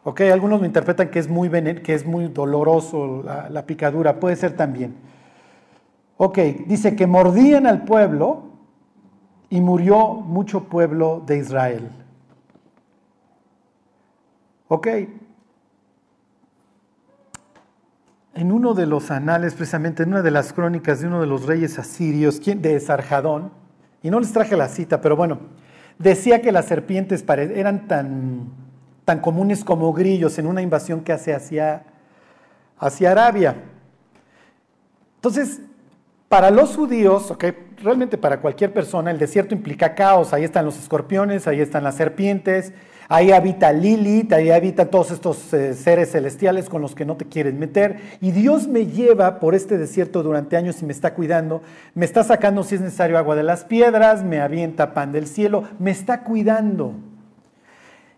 [0.03, 4.35] Ok, algunos lo interpretan que es muy, que es muy doloroso la, la picadura, puede
[4.35, 4.93] ser también.
[6.17, 8.43] Ok, dice que mordían al pueblo
[9.49, 11.89] y murió mucho pueblo de Israel.
[14.67, 14.87] Ok.
[18.33, 21.45] En uno de los anales, precisamente en una de las crónicas de uno de los
[21.45, 23.57] reyes asirios, de Sarjadón,
[24.01, 25.39] y no les traje la cita, pero bueno,
[25.97, 28.47] decía que las serpientes eran tan,
[29.05, 31.83] tan comunes como grillos en una invasión que hace hacia,
[32.77, 33.55] hacia Arabia.
[35.15, 35.59] Entonces,
[36.29, 40.31] para los judíos, okay, realmente para cualquier persona, el desierto implica caos.
[40.31, 42.71] Ahí están los escorpiones, ahí están las serpientes,
[43.11, 47.25] Ahí habita Lilith, ahí habitan todos estos eh, seres celestiales con los que no te
[47.25, 47.99] quieres meter.
[48.21, 51.63] Y Dios me lleva por este desierto durante años y me está cuidando.
[51.95, 55.63] Me está sacando, si es necesario, agua de las piedras, me avienta pan del cielo,
[55.79, 56.93] me está cuidando.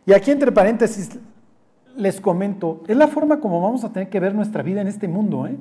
[0.05, 1.17] Y aquí entre paréntesis
[1.95, 5.07] les comento, es la forma como vamos a tener que ver nuestra vida en este
[5.07, 5.47] mundo.
[5.47, 5.55] ¿eh?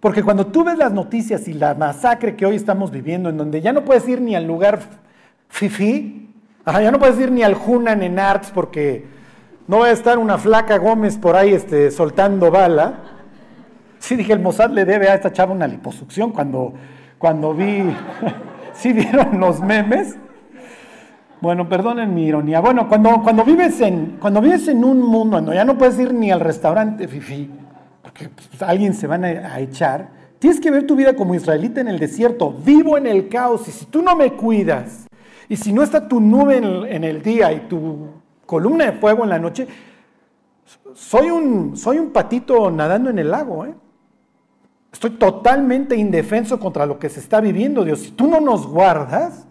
[0.00, 3.60] Porque cuando tú ves las noticias y la masacre que hoy estamos viviendo, en donde
[3.60, 4.80] ya no puedes ir ni al lugar
[5.48, 6.29] fifi,
[6.78, 9.04] ya no puedes ir ni al Hunan en Arts porque
[9.66, 12.98] no va a estar una flaca Gómez por ahí este, soltando bala.
[13.98, 16.72] Sí, dije, el Mossad le debe a esta chava una liposucción cuando,
[17.18, 17.84] cuando vi,
[18.72, 20.16] ¿sí vieron los memes?
[21.40, 22.60] Bueno, perdonen mi ironía.
[22.60, 26.12] Bueno, cuando, cuando, vives en, cuando vives en un mundo donde ya no puedes ir
[26.12, 27.50] ni al restaurante, Fifi,
[28.02, 31.88] porque pues, alguien se van a, echar, Tienes que ver tu vida como israelita en
[31.88, 35.06] el desierto, vivo en el caos, y si tú no me cuidas,
[35.50, 38.06] y si no está tu nube en el, día y tu
[38.46, 39.66] columna de fuego en la noche,
[40.94, 43.66] soy un, soy un patito nadando en el lago.
[43.66, 43.74] ¿eh?
[44.92, 47.98] Estoy totalmente indefenso contra lo que se está viviendo, Dios.
[47.98, 49.48] Si tú no nos guardas,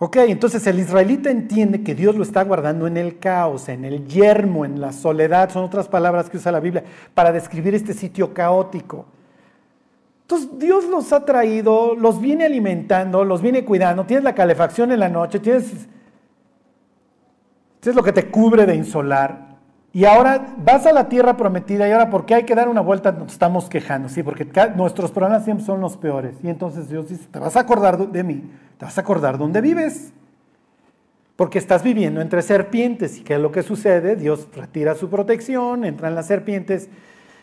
[0.00, 4.08] ok, entonces el israelita entiende que Dios lo está guardando en el caos, en el
[4.08, 6.82] yermo, en la soledad, son otras palabras que usa la Biblia
[7.14, 9.06] para describir este sitio caótico.
[10.30, 15.00] Entonces Dios los ha traído, los viene alimentando, los viene cuidando, tienes la calefacción en
[15.00, 15.88] la noche, tienes,
[17.80, 19.56] tienes lo que te cubre de insolar.
[19.92, 23.10] Y ahora vas a la tierra prometida y ahora porque hay que dar una vuelta
[23.10, 26.36] nos estamos quejando, sí, porque nuestros problemas siempre son los peores.
[26.44, 28.44] Y entonces Dios dice, te vas a acordar de mí,
[28.78, 30.12] te vas a acordar dónde vives.
[31.34, 35.84] Porque estás viviendo entre serpientes y qué es lo que sucede, Dios retira su protección,
[35.84, 36.88] entran las serpientes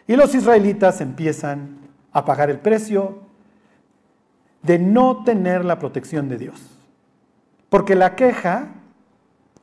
[0.07, 3.19] y los israelitas empiezan a pagar el precio
[4.61, 6.61] de no tener la protección de Dios.
[7.69, 8.69] Porque la queja,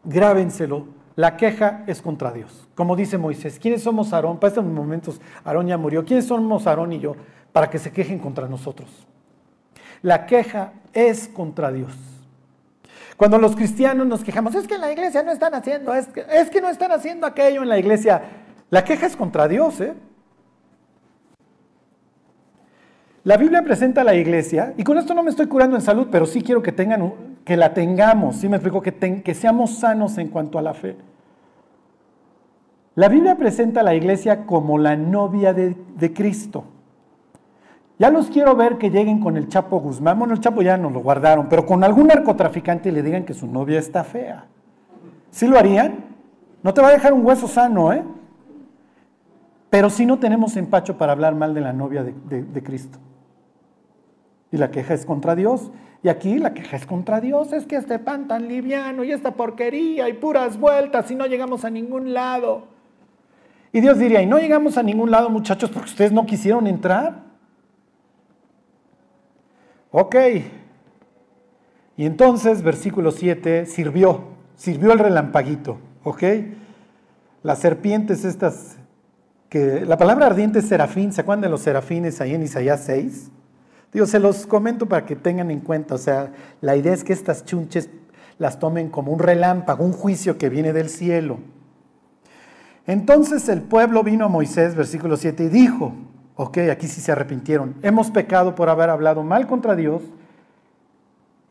[0.05, 2.69] grábenselo, la queja es contra Dios.
[2.75, 4.39] Como dice Moisés, ¿quiénes somos Aarón?
[4.39, 6.05] Para estos momentos Aarón ya murió.
[6.05, 7.17] ¿Quiénes somos Aarón y yo
[7.53, 8.89] para que se quejen contra nosotros?
[10.03, 11.93] La queja es contra Dios.
[13.17, 16.27] Cuando los cristianos nos quejamos, es que en la iglesia no están haciendo, es que,
[16.29, 18.23] es que no están haciendo aquello en la iglesia.
[18.71, 19.95] La queja es contra Dios, ¿eh?
[23.25, 26.09] La Biblia presenta a la iglesia, y con esto no me estoy curando en salud,
[26.11, 28.83] pero sí quiero que tengan que la tengamos, ¿sí me explico?
[28.83, 30.97] Que, seamos sanos en cuanto a la fe.
[32.95, 35.75] La Biblia presenta a la iglesia como la novia de,
[36.13, 36.65] Cristo.
[37.99, 40.19] Ya los quiero ver que lleguen con el Chapo Guzmán.
[40.19, 43.33] Bueno, el Chapo ya nos lo guardaron, pero con algún narcotraficante y le digan que
[43.33, 44.45] su novia está fea.
[45.31, 46.05] ¿Sí lo harían?
[46.63, 48.05] No te va a dejar un hueso sano, ¿eh?
[49.71, 52.99] Pero si no tenemos empacho para hablar mal de la novia de Cristo.
[54.55, 55.73] Y la queja es contra Dios.
[56.05, 59.33] Y aquí la queja es contra Dios, es que este pan tan liviano y esta
[59.33, 62.69] porquería y puras vueltas y no llegamos a ningún lado.
[63.73, 67.25] Y Dios diría, y no llegamos a ningún lado muchachos porque ustedes no quisieron entrar.
[69.91, 70.15] Ok.
[71.97, 74.21] Y entonces, versículo 7, sirvió,
[74.55, 76.23] sirvió el relampaguito, ¿ok?
[77.43, 78.77] Las serpientes estas,
[79.49, 83.33] que la palabra ardiente es serafín, ¿se acuerdan de los serafines ahí en Isaías 6?
[83.95, 87.13] Digo, se los comento para que tengan en cuenta, o sea, la idea es que
[87.13, 87.89] estas chunches
[88.39, 91.39] las tomen como un relámpago, un juicio que viene del cielo.
[92.87, 95.95] Entonces el pueblo vino a Moisés, versículo 7, y dijo,
[96.35, 100.03] ok, aquí sí se arrepintieron, hemos pecado por haber hablado mal contra Dios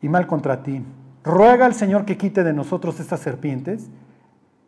[0.02, 0.84] y mal contra ti.
[1.24, 3.88] Ruega al Señor que quite de nosotros estas serpientes.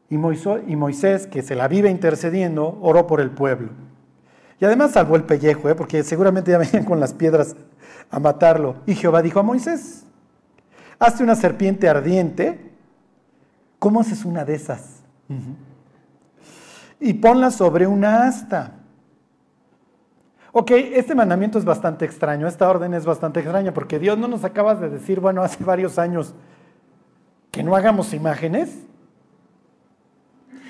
[0.08, 3.68] Y Moisés, que se la vive intercediendo, oró por el pueblo.
[4.60, 5.74] Y además salvó el pellejo, ¿eh?
[5.74, 7.56] porque seguramente ya venían con las piedras
[8.10, 8.76] a matarlo.
[8.86, 10.04] Y Jehová dijo a Moisés,
[10.98, 12.72] hazte una serpiente ardiente.
[13.78, 15.02] ¿Cómo haces una de esas?
[16.98, 18.72] Y ponla sobre una asta.
[20.52, 24.42] Ok, este mandamiento es bastante extraño, esta orden es bastante extraña, porque Dios no nos
[24.42, 26.34] acaba de decir, bueno, hace varios años,
[27.50, 28.86] que no hagamos imágenes.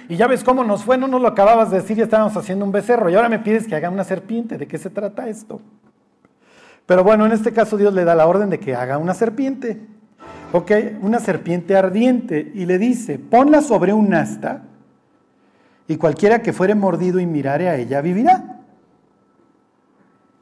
[0.09, 2.65] Y ya ves cómo nos fue, no nos lo acababas de decir, ya estábamos haciendo
[2.65, 4.59] un becerro y ahora me pides que haga una serpiente.
[4.59, 5.61] ¿De qué se trata esto?
[6.87, 9.81] Pero bueno, en este caso Dios le da la orden de que haga una serpiente.
[10.53, 10.71] ¿Ok?
[11.03, 14.63] Una serpiente ardiente y le dice, ponla sobre un asta
[15.89, 18.61] y cualquiera que fuere mordido y mirare a ella vivirá.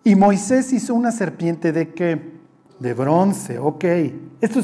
[0.02, 2.34] Y Moisés hizo una serpiente de qué?
[2.78, 3.84] De bronce, ok.
[4.40, 4.60] Esto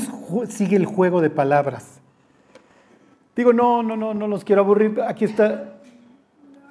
[0.49, 2.00] sigue el juego de palabras.
[3.37, 5.01] Digo, no, no, no, no los quiero aburrir.
[5.07, 5.75] Aquí está,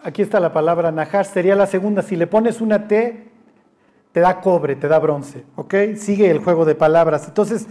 [0.03, 2.01] aquí está la palabra najar, sería la segunda.
[2.01, 3.29] Si le pones una T,
[4.11, 5.75] te da cobre, te da bronce, ¿ok?
[5.95, 7.27] Sigue el juego de palabras.
[7.27, 7.67] Entonces,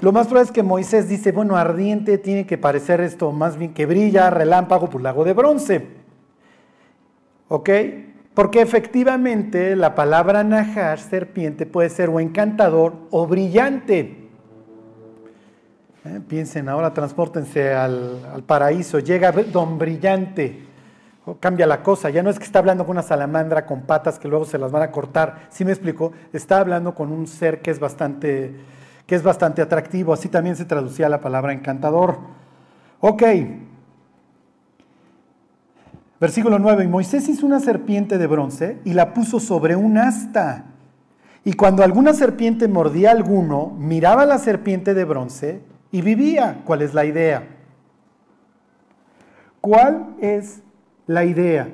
[0.00, 3.74] lo más probable es que Moisés dice, bueno, ardiente tiene que parecer esto, más bien
[3.74, 5.86] que brilla, relámpago, pues lago de bronce.
[7.48, 7.70] ¿Ok?
[8.34, 14.27] Porque efectivamente la palabra najar, serpiente, puede ser o encantador o brillante.
[16.08, 16.20] ¿Eh?
[16.26, 20.64] piensen ahora, transportense al, paraíso, llega don brillante,
[21.40, 24.28] cambia la cosa, ya no es que está hablando con una salamandra con patas que
[24.28, 26.12] luego se las van a cortar, ¿sí me explico?
[26.32, 28.56] Está hablando con un ser que es bastante,
[29.06, 32.18] que es bastante atractivo, así también se traducía la palabra encantador.
[33.00, 33.22] Ok.
[36.20, 40.64] Versículo 9, y Moisés hizo una serpiente de bronce y la puso sobre un asta.
[41.44, 46.62] Y cuando alguna serpiente mordía a alguno, miraba la serpiente de bronce y vivía.
[46.64, 47.46] ¿Cuál es la idea?
[49.60, 50.62] ¿Cuál es
[51.06, 51.68] la idea?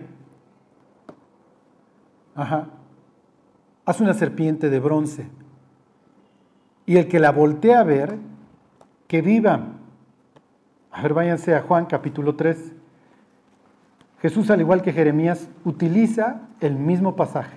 [2.34, 2.68] Ajá.
[3.84, 5.28] haz una serpiente de bronce.
[6.86, 8.18] Y el que la voltea a ver,
[9.06, 9.68] que viva.
[10.90, 12.72] A ver, váyanse a Juan capítulo 3.
[14.20, 17.56] Jesús, al igual que Jeremías, utiliza el mismo pasaje.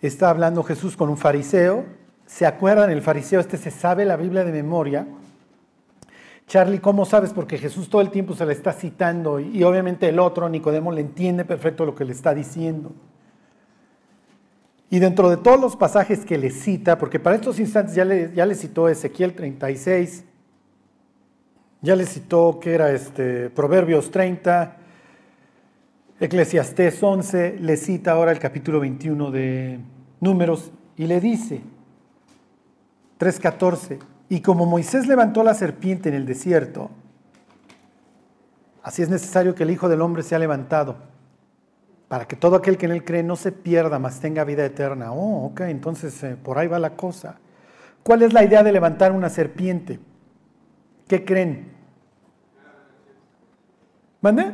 [0.00, 1.86] Está hablando Jesús con un fariseo.
[2.28, 2.90] ¿Se acuerdan?
[2.90, 5.06] El fariseo este se sabe la Biblia de memoria.
[6.46, 7.32] Charlie, ¿cómo sabes?
[7.32, 11.00] Porque Jesús todo el tiempo se le está citando y, obviamente el otro, Nicodemo, le
[11.00, 12.92] entiende perfecto lo que le está diciendo.
[14.90, 18.30] Y dentro de todos los pasajes que le cita, porque para estos instantes ya le,
[18.34, 20.24] ya le citó Ezequiel 36,
[21.80, 24.76] ya le citó que era este, Proverbios 30,
[26.20, 29.80] Eclesiastés 11, le cita ahora el capítulo 21 de
[30.20, 31.62] Números y le dice,
[33.18, 36.90] 3.14, y como Moisés levantó la serpiente en el desierto,
[38.82, 40.96] así es necesario que el Hijo del Hombre sea levantado,
[42.08, 45.12] para que todo aquel que en él cree no se pierda, mas tenga vida eterna.
[45.12, 47.36] Oh, ok, entonces eh, por ahí va la cosa.
[48.02, 50.00] ¿Cuál es la idea de levantar una serpiente?
[51.06, 51.72] ¿Qué creen?
[54.20, 54.52] ¿Mande?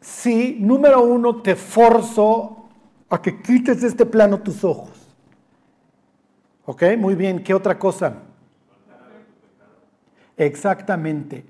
[0.00, 2.68] Sí, número uno, te forzo
[3.08, 4.99] a que quites de este plano tus ojos.
[6.70, 6.84] ¿Ok?
[6.96, 8.14] Muy bien, ¿qué otra cosa?
[10.36, 11.44] Exactamente.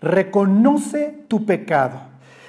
[0.00, 2.00] Reconoce tu pecado.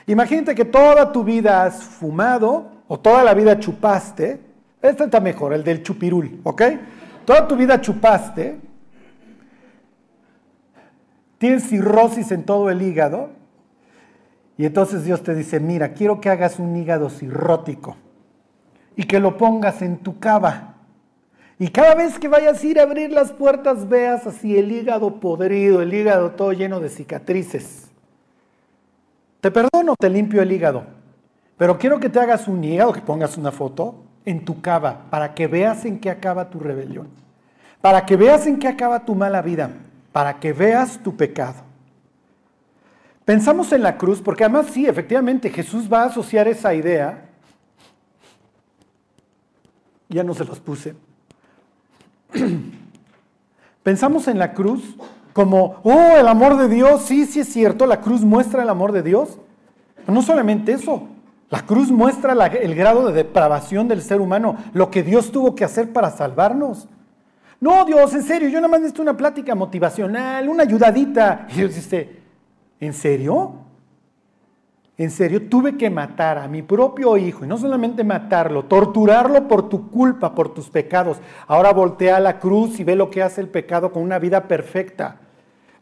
[0.05, 4.39] Imagínate que toda tu vida has fumado o toda la vida chupaste.
[4.81, 6.61] Este está mejor, el del chupirul, ¿ok?
[7.25, 8.57] Toda tu vida chupaste.
[11.39, 13.31] Tienes cirrosis en todo el hígado.
[14.57, 17.97] Y entonces Dios te dice, mira, quiero que hagas un hígado cirrótico
[18.95, 20.76] y que lo pongas en tu cava.
[21.59, 25.19] Y cada vez que vayas a ir a abrir las puertas, veas así el hígado
[25.19, 27.89] podrido, el hígado todo lleno de cicatrices.
[29.41, 30.85] Te perdono, te limpio el hígado.
[31.57, 35.33] Pero quiero que te hagas un hígado, que pongas una foto en tu cava, para
[35.33, 37.07] que veas en qué acaba tu rebelión.
[37.81, 39.71] Para que veas en qué acaba tu mala vida.
[40.11, 41.63] Para que veas tu pecado.
[43.25, 47.29] Pensamos en la cruz, porque además sí, efectivamente, Jesús va a asociar esa idea.
[50.07, 51.06] Ya no se los puse
[53.83, 54.95] Pensamos en la cruz
[55.33, 58.91] como, oh, el amor de Dios, sí, sí es cierto, la cruz muestra el amor
[58.91, 59.37] de Dios.
[60.07, 61.07] no solamente eso,
[61.49, 65.63] la cruz muestra el grado de depravación del ser humano, lo que Dios tuvo que
[65.63, 66.87] hacer para salvarnos.
[67.59, 71.47] No, Dios, en serio, yo nada más necesito una plática motivacional, una ayudadita.
[71.49, 72.19] Y Dios dice,
[72.79, 73.66] ¿en serio?
[74.97, 79.69] En serio, tuve que matar a mi propio hijo, y no solamente matarlo, torturarlo por
[79.69, 81.19] tu culpa, por tus pecados.
[81.45, 84.47] Ahora voltea a la cruz y ve lo que hace el pecado con una vida
[84.47, 85.17] perfecta.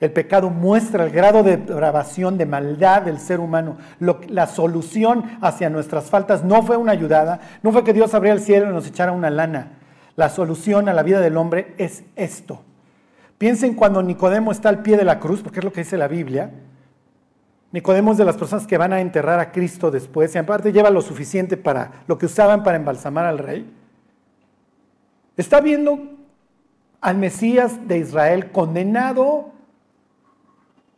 [0.02, 3.78] El pecado muestra el grado de depravación, de maldad del ser humano.
[4.00, 8.44] la solución hacia nuestras faltas no fue una ayudada, no fue que Dios abriera el
[8.44, 9.78] cielo y nos echara una lana.
[10.18, 12.64] La solución a la vida del hombre es esto.
[13.38, 16.10] Piensen cuando Nicodemo está al pie de la cruz, porque es lo que dice la
[16.10, 16.52] Biblia.
[17.72, 21.02] Nicodemo de las personas que van a enterrar a Cristo después y aparte lleva lo
[21.02, 23.70] suficiente para lo que usaban para embalsamar al rey.
[25.36, 26.00] Está viendo
[27.02, 29.52] al Mesías de Israel condenado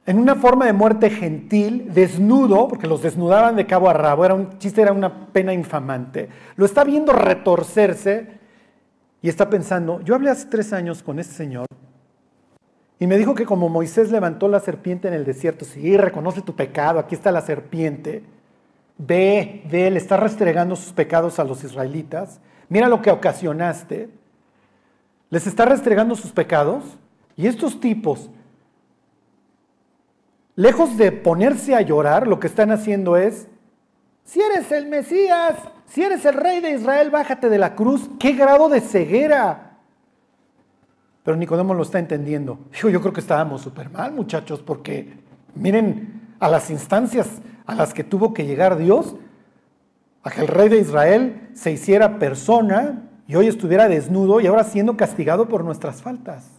[0.06, 4.36] en una forma de muerte gentil, desnudo, porque los desnudaban de cabo a rabo, era
[4.36, 6.30] un chiste, era una pena infamante.
[6.56, 8.40] Lo está viendo retorcerse
[9.22, 11.66] y está pensando, yo hablé hace tres años con este señor
[13.00, 16.56] y me dijo que como Moisés levantó la serpiente en el desierto, sí, reconoce tu
[16.56, 18.24] pecado, aquí está la serpiente,
[18.98, 24.10] ve, ve, le está restregando sus pecados a los israelitas, mira lo que ocasionaste,
[25.30, 26.84] les está restregando sus pecados.
[27.36, 28.32] Y estos tipos,
[30.56, 33.48] lejos de ponerse a llorar, lo que están haciendo es,
[34.24, 35.56] si eres el Mesías,
[35.86, 39.67] si eres el rey de Israel, bájate de la cruz, qué grado de ceguera
[41.28, 42.58] pero Nicodemo lo está entendiendo.
[42.72, 45.18] Dijo, yo creo que estábamos súper mal, muchachos, porque
[45.56, 49.14] miren a las instancias a las que tuvo que llegar Dios,
[50.24, 54.64] a que el rey de Israel se hiciera persona y hoy estuviera desnudo y ahora
[54.64, 56.50] siendo castigado por nuestras faltas.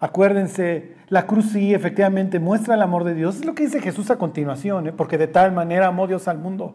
[0.00, 3.36] Acuérdense, la cruz sí efectivamente muestra el amor de Dios.
[3.36, 4.92] Es lo que dice Jesús a continuación, ¿eh?
[4.94, 6.74] porque de tal manera amó Dios al mundo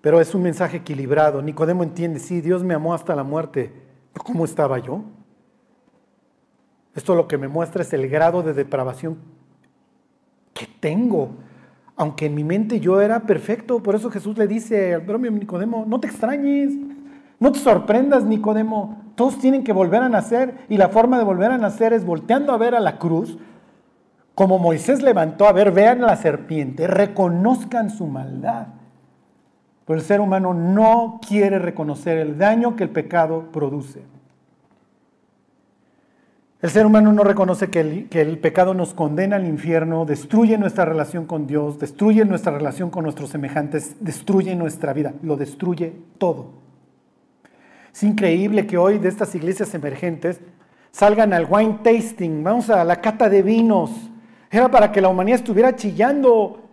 [0.00, 1.42] pero es un mensaje equilibrado.
[1.42, 3.72] Nicodemo entiende, sí, Dios me amó hasta la muerte.
[4.24, 5.02] ¿Cómo estaba yo?
[6.94, 9.18] Esto lo que me muestra es el grado de depravación
[10.54, 11.30] que tengo.
[11.96, 15.84] Aunque en mi mente yo era perfecto, por eso Jesús le dice al propio Nicodemo,
[15.86, 16.72] no te extrañes,
[17.40, 19.02] no te sorprendas, Nicodemo.
[19.14, 22.52] Todos tienen que volver a nacer y la forma de volver a nacer es volteando
[22.52, 23.38] a ver a la cruz
[24.38, 28.68] como Moisés levantó, a ver, vean la serpiente, reconozcan su maldad.
[29.88, 34.02] Pero el ser humano no quiere reconocer el daño que el pecado produce.
[36.60, 40.58] El ser humano no reconoce que el, que el, pecado nos condena al infierno, destruye
[40.58, 45.94] nuestra relación con Dios, destruye nuestra relación con nuestros semejantes, destruye nuestra vida, lo destruye
[46.18, 46.50] todo.
[47.90, 50.38] Es increíble que hoy de estas iglesias emergentes
[50.90, 53.90] salgan al wine tasting, vamos a la cata de vinos.
[54.50, 56.67] Era para que la humanidad estuviera chillando.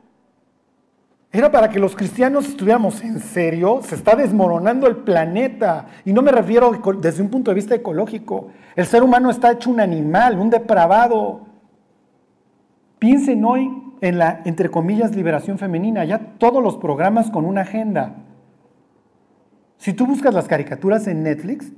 [1.36, 3.82] Era para que los cristianos estuviéramos en serio.
[3.84, 5.88] Se está desmoronando el planeta.
[6.06, 6.72] Y no me refiero
[7.02, 8.52] desde un punto de vista ecológico.
[8.74, 11.42] El ser humano está hecho un animal, un depravado.
[13.00, 13.70] Piensen hoy
[14.00, 16.06] en la, entre comillas, liberación femenina.
[16.06, 18.16] Ya todos los programas con una agenda.
[19.78, 21.70] Si tú buscas las caricaturas en Netflix,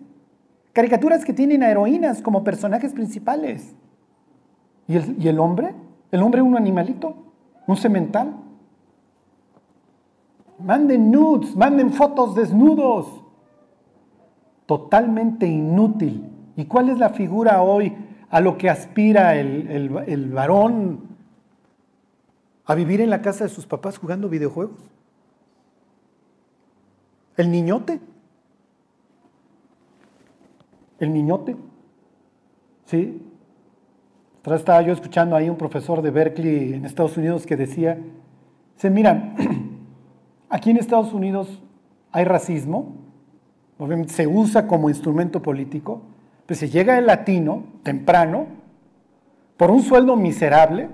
[0.71, 3.73] caricaturas que tienen a heroínas como personajes principales.
[4.87, 5.73] ¿Y el, y el hombre?
[6.11, 7.15] ¿El hombre un animalito?
[7.65, 8.35] ¿Un semental?
[10.59, 13.23] Manden nudes, manden fotos desnudos.
[14.65, 16.29] Totalmente inútil.
[16.55, 17.95] ¿Y cuál es la figura hoy
[18.29, 21.01] a lo que aspira el, el, el varón?
[22.65, 24.79] ¿A vivir en la casa de sus papás jugando videojuegos?
[27.37, 27.99] El niñote.
[30.99, 31.55] El niñote.
[32.85, 33.21] ¿Sí?
[34.55, 37.99] estaba yo escuchando ahí un profesor de Berkeley en Estados Unidos que decía,
[38.77, 39.35] se miran,
[40.49, 41.61] aquí en Estados Unidos
[42.11, 42.95] hay racismo,
[44.07, 46.01] se usa como instrumento político,
[46.45, 48.47] pues se llega el latino temprano,
[49.57, 50.89] por un sueldo miserable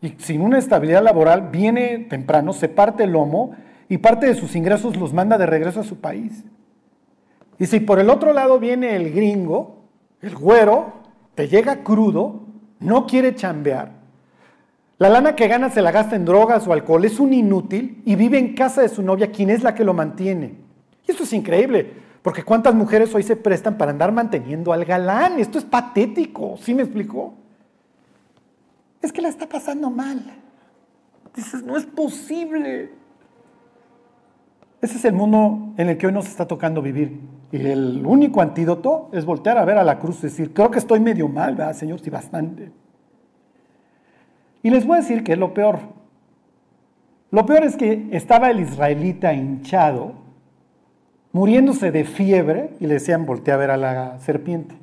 [0.00, 3.52] y sin una estabilidad laboral, viene temprano, se parte el lomo
[3.88, 6.44] y parte de sus ingresos los manda de regreso a su país.
[7.58, 9.84] Y si por el otro lado viene el gringo,
[10.20, 10.92] el güero,
[11.34, 12.42] te llega crudo,
[12.80, 13.92] no quiere chambear,
[14.98, 18.14] la lana que gana se la gasta en drogas o alcohol, es un inútil y
[18.14, 20.54] vive en casa de su novia, quien es la que lo mantiene.
[21.06, 21.92] Y esto es increíble,
[22.22, 25.40] porque cuántas mujeres hoy se prestan para andar manteniendo al galán.
[25.40, 27.34] Esto es patético, ¿sí me explicó?
[29.02, 30.22] Es que la está pasando mal.
[31.34, 32.92] Dices, no es posible.
[34.80, 37.20] Ese es el mundo en el que hoy nos está tocando vivir.
[37.50, 40.78] Y el único antídoto es voltear a ver a la cruz y decir, creo que
[40.78, 42.00] estoy medio mal, ¿verdad, Señor?
[42.00, 42.83] Sí, bastante.
[44.64, 45.78] Y les voy a decir que es lo peor.
[47.30, 50.14] Lo peor es que estaba el israelita hinchado,
[51.30, 54.74] muriéndose de fiebre, y le decían, voltea a ver a la serpiente.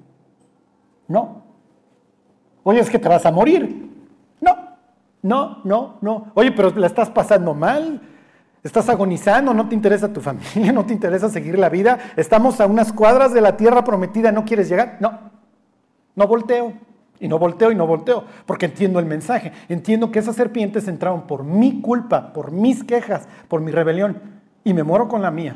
[1.10, 1.44] No.
[2.64, 3.90] Oye, es que te vas a morir.
[4.40, 4.56] No,
[5.22, 6.32] no, no, no.
[6.36, 8.02] Oye, pero la estás pasando mal
[8.64, 11.98] Estás agonizando, no te interesa tu familia, no te interesa seguir la vida.
[12.16, 14.98] Estamos a unas cuadras de la tierra prometida, ¿no quieres llegar?
[15.00, 15.20] No,
[16.16, 16.74] no volteo.
[17.22, 19.54] Y no volteo y no volteo, porque entiendo el mensaje.
[19.70, 24.20] Entiendo que esas serpientes entraron por mi culpa, por mis quejas, por mi rebelión.
[24.64, 25.56] Y me muero con la mía.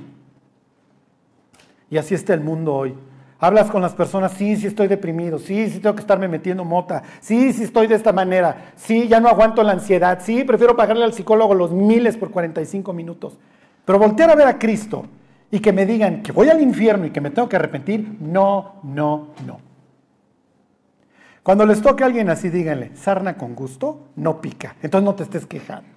[1.90, 2.94] Y así está el mundo hoy.
[3.40, 7.04] Hablas con las personas, sí, sí estoy deprimido, sí, sí tengo que estarme metiendo mota,
[7.20, 11.04] sí, sí estoy de esta manera, sí, ya no aguanto la ansiedad, sí, prefiero pagarle
[11.04, 13.38] al psicólogo los miles por 45 minutos.
[13.84, 15.06] Pero voltear a ver a Cristo
[15.52, 18.76] y que me digan que voy al infierno y que me tengo que arrepentir, no,
[18.84, 19.65] no, no.
[21.46, 24.78] Cuando les toque a alguien así, díganle, sarna con gusto, no pica.
[24.82, 25.88] Entonces no te estés quejando.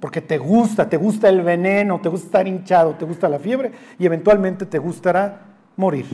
[0.00, 3.72] Porque te gusta, te gusta el veneno, te gusta estar hinchado, te gusta la fiebre
[3.98, 5.42] y eventualmente te gustará
[5.76, 6.06] morir.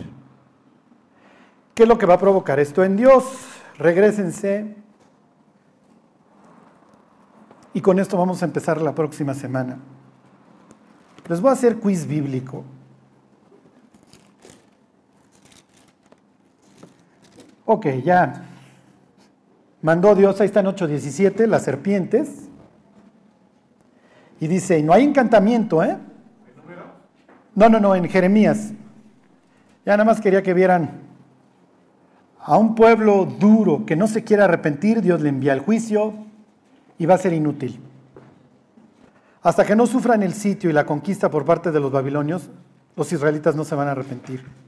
[1.76, 3.22] ¿Qué es lo que va a provocar esto en Dios?
[3.78, 4.74] Regrésense.
[7.72, 9.78] Y con esto vamos a empezar la próxima semana.
[11.28, 12.64] Les voy a hacer quiz bíblico.
[17.64, 18.54] Ok, ya.
[19.86, 22.48] Mandó Dios, ahí están 8.17, las serpientes.
[24.40, 25.96] Y dice, y no hay encantamiento, ¿eh?
[27.54, 28.72] No, no, no, en Jeremías.
[29.84, 31.02] Ya nada más quería que vieran
[32.40, 36.14] a un pueblo duro que no se quiere arrepentir, Dios le envía el juicio
[36.98, 37.78] y va a ser inútil.
[39.40, 42.50] Hasta que no sufran el sitio y la conquista por parte de los babilonios,
[42.96, 44.65] los israelitas no se van a arrepentir.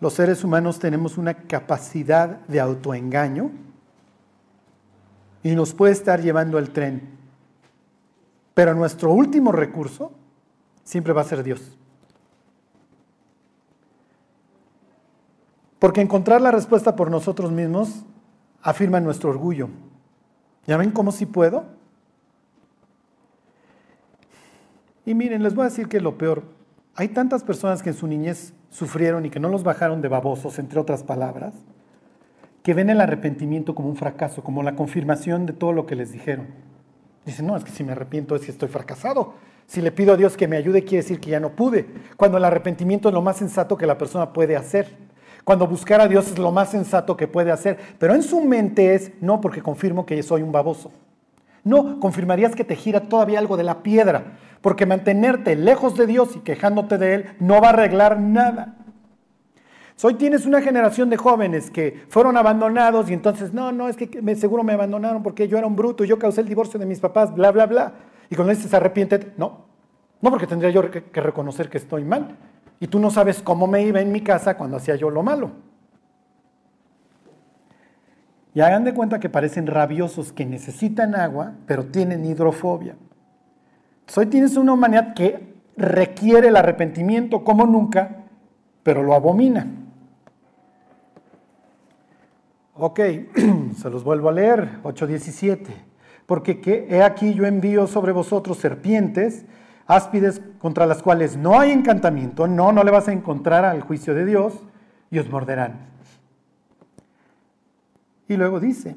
[0.00, 3.50] Los seres humanos tenemos una capacidad de autoengaño
[5.42, 7.18] y nos puede estar llevando el tren.
[8.54, 10.12] Pero nuestro último recurso
[10.84, 11.76] siempre va a ser Dios.
[15.78, 18.04] Porque encontrar la respuesta por nosotros mismos
[18.62, 19.68] afirma nuestro orgullo.
[20.66, 21.64] ¿Ya ven cómo sí puedo?
[25.06, 26.42] Y miren, les voy a decir que lo peor.
[26.94, 30.58] Hay tantas personas que en su niñez sufrieron y que no los bajaron de babosos,
[30.58, 31.54] entre otras palabras,
[32.62, 36.12] que ven el arrepentimiento como un fracaso, como la confirmación de todo lo que les
[36.12, 36.48] dijeron.
[37.26, 39.34] Dicen, no, es que si me arrepiento es que estoy fracasado.
[39.66, 41.86] Si le pido a Dios que me ayude, quiere decir que ya no pude.
[42.16, 44.88] Cuando el arrepentimiento es lo más sensato que la persona puede hacer.
[45.44, 47.78] Cuando buscar a Dios es lo más sensato que puede hacer.
[47.98, 50.90] Pero en su mente es, no, porque confirmo que soy un baboso.
[51.62, 54.38] No, confirmarías que te gira todavía algo de la piedra.
[54.60, 58.76] Porque mantenerte lejos de Dios y quejándote de Él no va a arreglar nada.
[60.02, 64.22] Hoy tienes una generación de jóvenes que fueron abandonados y entonces, no, no, es que
[64.22, 67.00] me, seguro me abandonaron porque yo era un bruto, yo causé el divorcio de mis
[67.00, 67.92] papás, bla, bla, bla.
[68.30, 69.66] Y cuando dices arrepiéntete, no,
[70.22, 72.36] no porque tendría yo que, reconocer que estoy mal.
[72.78, 75.50] Y tú no sabes cómo me iba en mi casa cuando hacía yo lo malo.
[78.54, 82.96] Y hagan de cuenta que parecen rabiosos que necesitan agua, pero tienen hidrofobia.
[84.16, 88.24] Hoy tienes una humanidad que requiere el arrepentimiento como nunca,
[88.82, 89.66] pero lo abomina.
[92.74, 93.00] Ok,
[93.76, 95.90] se los vuelvo a leer, 8.17
[96.30, 99.46] porque he aquí yo envío sobre vosotros serpientes,
[99.88, 104.14] áspides contra las cuales no hay encantamiento, no, no le vas a encontrar al juicio
[104.14, 104.62] de Dios
[105.10, 105.88] y os morderán.
[108.28, 108.94] Y luego dice,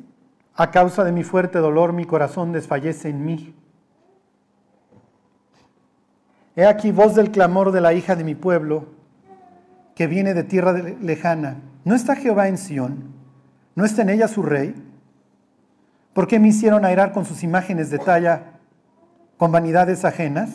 [0.53, 3.55] a causa de mi fuerte dolor mi corazón desfallece en mí.
[6.55, 8.85] He aquí voz del clamor de la hija de mi pueblo,
[9.95, 11.61] que viene de tierra lejana.
[11.83, 13.13] ¿No está Jehová en Sión?
[13.75, 14.75] ¿No está en ella su rey?
[16.13, 18.59] ¿Por qué me hicieron airar con sus imágenes de talla,
[19.37, 20.51] con vanidades ajenas?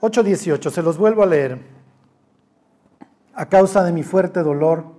[0.00, 1.60] 8.18, se los vuelvo a leer.
[3.34, 4.96] A causa de mi fuerte dolor,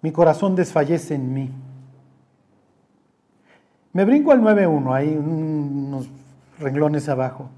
[0.00, 1.50] mi corazón desfallece en mí.
[3.92, 6.08] Me brinco al 9.1, hay unos
[6.58, 7.50] renglones abajo.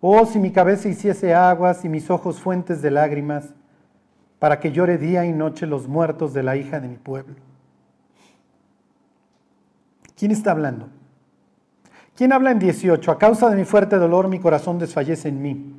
[0.00, 3.54] Oh, si mi cabeza hiciese aguas y mis ojos fuentes de lágrimas,
[4.38, 7.36] para que llore día y noche los muertos de la hija de mi pueblo.
[10.16, 10.88] ¿Quién está hablando?
[12.14, 13.10] ¿Quién habla en 18?
[13.10, 15.74] A causa de mi fuerte dolor mi corazón desfallece en mí.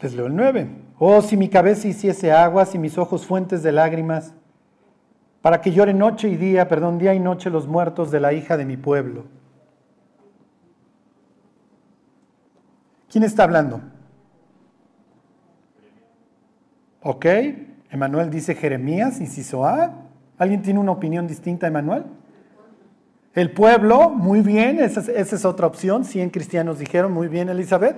[0.00, 0.68] Les leo el 9.
[0.98, 4.34] Oh, si mi cabeza hiciese aguas y mis ojos fuentes de lágrimas,
[5.42, 8.56] para que llore noche y día, perdón, día y noche los muertos de la hija
[8.56, 9.24] de mi pueblo.
[13.10, 13.80] ¿Quién está hablando?
[17.02, 17.26] ¿Ok?
[17.90, 19.92] Emanuel dice Jeremías, inciso A.
[20.38, 22.04] ¿Alguien tiene una opinión distinta, Emanuel?
[23.34, 26.04] El pueblo, muy bien, esa es, otra opción.
[26.04, 27.96] 100 cristianos dijeron, muy bien, Elizabeth.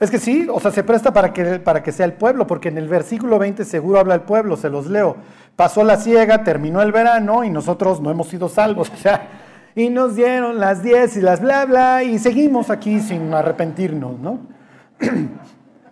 [0.00, 2.68] Es que sí, o sea, se presta para que, para que sea el pueblo, porque
[2.68, 5.16] en el versículo 20 seguro habla el pueblo, se los leo.
[5.56, 8.90] Pasó la ciega, terminó el verano y nosotros no hemos sido salvos.
[8.94, 9.28] O sea,
[9.74, 14.40] y nos dieron las 10 y las bla, bla, y seguimos aquí sin arrepentirnos, ¿no?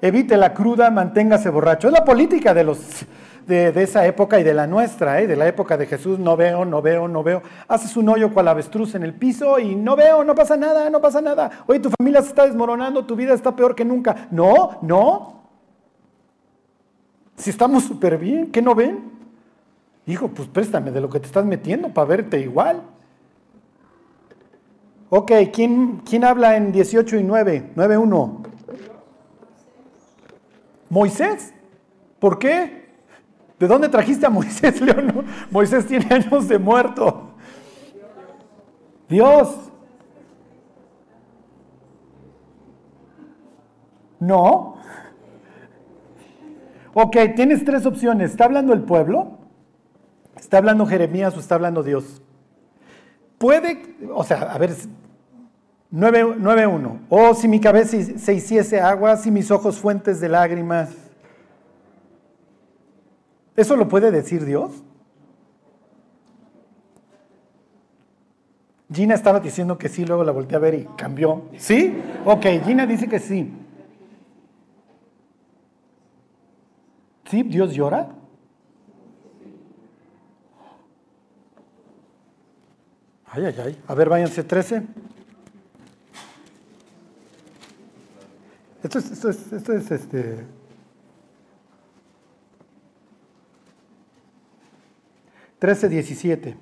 [0.00, 1.88] evite la cruda, manténgase borracho.
[1.88, 2.78] Es la política de, los,
[3.46, 5.26] de, esa época y de la nuestra, ¿eh?
[5.26, 6.18] de la época de Jesús.
[6.18, 7.42] No veo, no veo, no veo.
[7.68, 11.00] Haces un hoyo cual avestruz en el piso y no veo, no pasa nada, no
[11.00, 11.50] pasa nada.
[11.66, 14.28] Oye, tu familia se está desmoronando, tu vida está peor que nunca.
[14.30, 15.44] No, no.
[17.36, 19.12] Si estamos súper bien, ¿qué no ven?
[20.06, 22.82] Hijo, pues préstame de lo que te estás metiendo para verte igual.
[25.08, 27.72] Ok, ¿quién, quién habla en 18 y 9?
[27.76, 28.46] 9.1.
[30.88, 31.52] Moisés.
[32.18, 32.85] ¿Por qué?
[33.58, 35.24] ¿De dónde trajiste a Moisés, León?
[35.50, 37.30] Moisés tiene años de muerto.
[39.08, 39.70] Dios.
[44.18, 44.76] No.
[46.94, 48.30] Ok, tienes tres opciones.
[48.30, 49.38] ¿Está hablando el pueblo?
[50.36, 52.22] ¿Está hablando Jeremías o está hablando Dios?
[53.38, 54.70] Puede, o sea, a ver,
[55.92, 57.00] 9.1.
[57.08, 61.05] Oh, si mi cabeza se hiciese agua, si mis ojos fuentes de lágrimas.
[63.56, 64.72] ¿Eso lo puede decir Dios?
[68.92, 71.42] Gina estaba diciendo que sí, luego la volteé a ver y cambió.
[71.58, 71.96] ¿Sí?
[72.24, 73.52] Ok, Gina dice que sí.
[77.24, 77.42] ¿Sí?
[77.42, 78.08] ¿Dios llora?
[83.26, 83.82] Ay, ay, ay.
[83.88, 84.82] A ver, váyanse 13.
[88.84, 90.46] Esto es, esto es, esto es este.
[95.58, 96.56] Trece diecisiete.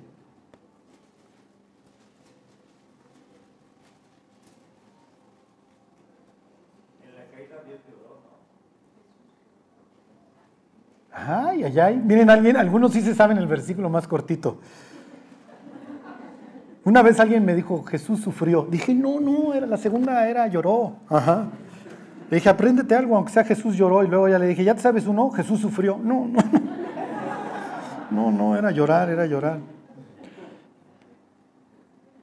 [11.26, 12.02] Ay, ay, ay.
[12.04, 14.58] Miren, alguien, algunos sí se saben el versículo más cortito.
[16.84, 18.66] Una vez alguien me dijo, Jesús sufrió.
[18.70, 20.96] Dije, no, no, era la segunda era lloró.
[21.08, 21.46] Ajá.
[22.30, 24.04] Le dije, apréndete algo, aunque sea Jesús lloró.
[24.04, 25.30] Y luego ya le dije, ¿ya te sabes uno?
[25.30, 25.98] Jesús sufrió.
[26.02, 26.40] No, no.
[28.14, 29.58] No, no, era llorar, era llorar.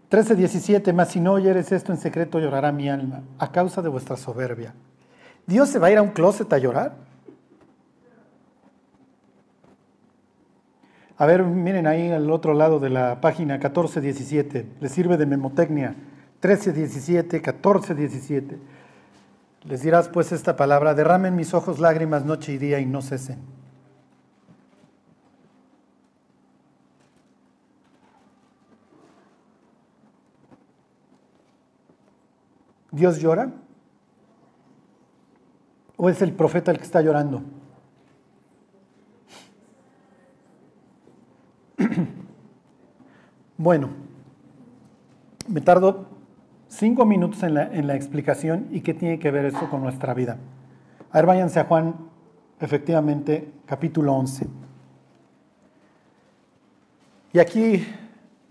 [0.08, 3.90] 13, 17, más si no oyeres esto en secreto llorará mi alma a causa de
[3.90, 4.74] vuestra soberbia.
[5.46, 6.96] ¿Dios se va a ir a un closet a llorar?
[11.18, 14.66] A ver, miren ahí al otro lado de la página 14, 17.
[14.80, 15.96] Le sirve de memotecnia.
[16.40, 18.58] 13, 17, 14, 17.
[19.66, 23.61] Les dirás pues esta palabra, derramen mis ojos lágrimas noche y día y no cesen.
[32.92, 33.52] ¿Dios llora?
[35.98, 37.42] ¿O es el profeta el que está llorando?
[43.58, 43.90] Bueno,
[45.48, 46.08] me tardo
[46.68, 50.38] cinco minutos en la, explicación y qué tiene que ver eso con nuestra vida.
[51.12, 51.94] A ver, váyanse a Juan,
[52.60, 54.48] efectivamente, capítulo 11.
[57.34, 57.86] Y aquí,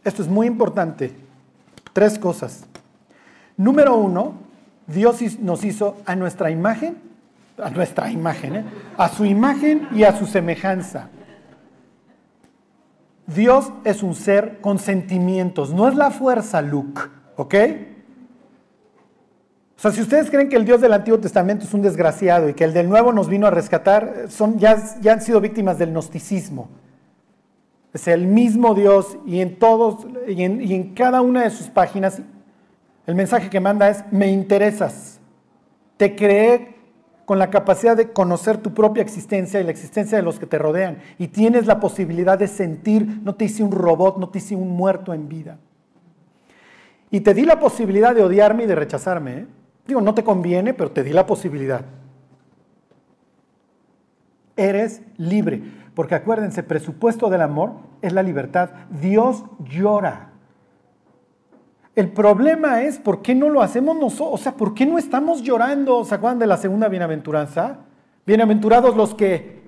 [0.05, 1.13] esto es muy importante,
[1.93, 2.70] tres cosas.
[3.61, 4.33] Número uno,
[4.87, 6.97] Dios nos hizo a nuestra imagen,
[7.63, 8.65] a nuestra imagen, ¿eh?
[8.97, 11.11] a su imagen y a su semejanza.
[13.27, 17.03] Dios es un ser con sentimientos, no es la fuerza, Luke,
[17.37, 17.55] ¿ok?
[19.77, 22.55] O sea, si ustedes creen que el Dios del Antiguo Testamento es un desgraciado y
[22.55, 25.91] que el del Nuevo nos vino a rescatar, son, ya, ya han sido víctimas del
[25.91, 26.71] gnosticismo.
[27.93, 31.67] Es el mismo Dios y en todos y en, y en cada una de sus
[31.67, 32.23] páginas
[33.11, 35.19] el mensaje que manda es me interesas.
[35.97, 36.77] Te creé
[37.25, 40.59] con la capacidad de conocer tu propia existencia y la existencia de los que te
[40.59, 44.55] rodean y tienes la posibilidad de sentir, no te hice un robot, no te hice
[44.55, 45.59] un muerto en vida.
[47.11, 49.33] Y te di la posibilidad de odiarme y de rechazarme.
[49.39, 49.47] ¿eh?
[49.89, 51.85] Digo, no te conviene, pero te di la posibilidad.
[54.57, 55.61] Eres libre.
[55.97, 58.71] Porque acuérdense, presupuesto del amor es la libertad.
[59.01, 60.30] Dios llora.
[61.95, 64.29] El problema es por qué no lo hacemos nosotros.
[64.33, 66.05] O sea, ¿por qué no estamos llorando?
[66.05, 67.79] ¿Se acuerdan de la segunda bienaventuranza?
[68.27, 69.61] Bienaventurados los que,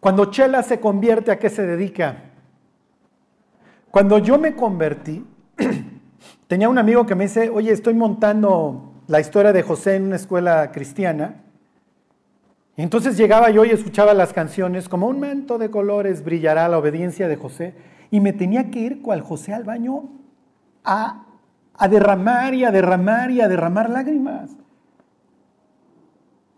[0.00, 2.24] cuando Chela se convierte, ¿a qué se dedica?
[3.90, 5.24] Cuando yo me convertí,
[6.48, 10.16] Tenía un amigo que me dice, oye, estoy montando la historia de José en una
[10.16, 11.42] escuela cristiana.
[12.78, 17.28] Entonces llegaba yo y escuchaba las canciones, como un manto de colores brillará la obediencia
[17.28, 17.74] de José.
[18.10, 20.04] Y me tenía que ir cual José al baño
[20.88, 24.50] a, derramar y a derramar y a derramar lágrimas.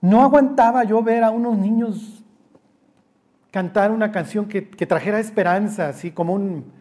[0.01, 2.25] No aguantaba yo ver a unos niños
[3.51, 6.73] cantar una canción que, trajera esperanza, así como un,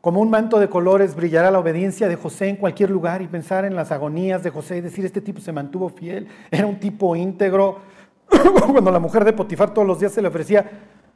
[0.00, 3.64] como un manto de colores brillará la obediencia de José en cualquier lugar y pensar
[3.64, 7.16] en las agonías de José y decir, este tipo se mantuvo fiel, era un tipo
[7.16, 7.80] íntegro.
[8.72, 10.70] Cuando la mujer de Potifar todos los días se le ofrecía,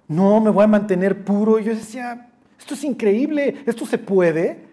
[0.09, 1.59] no, me voy a mantener puro.
[1.59, 4.70] Y yo decía, esto es increíble, esto se puede.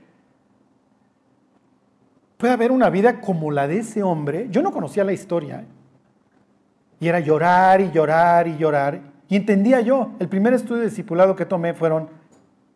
[2.38, 4.48] Puede haber una vida como la de ese hombre.
[4.50, 5.62] Yo no conocía la historia.
[5.62, 5.66] ¿eh?
[7.00, 9.02] Y era llorar y llorar y llorar.
[9.28, 12.10] Y entendía yo, el primer estudio de discipulado que tomé fueron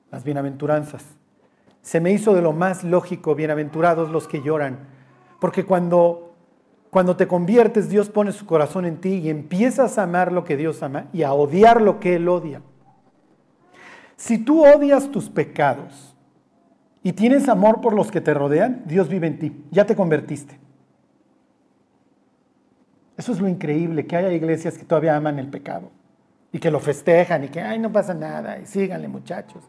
[0.09, 1.05] las bienaventuranzas
[1.81, 4.79] se me hizo de lo más lógico, bienaventurados los que lloran,
[5.39, 6.35] porque cuando,
[6.89, 10.57] cuando te conviertes, Dios pone su corazón en ti y empiezas a amar lo que
[10.57, 12.61] Dios ama y a odiar lo que Él odia.
[14.15, 16.10] Si tú odias tus pecados
[17.03, 20.59] y tienes amor por los que te rodean, Dios vive en ti, ya te convertiste.
[23.17, 25.91] Eso es lo increíble, que haya iglesias que todavía aman el pecado
[26.51, 29.63] y que lo festejan y que, ay, no pasa nada, y síganle muchachos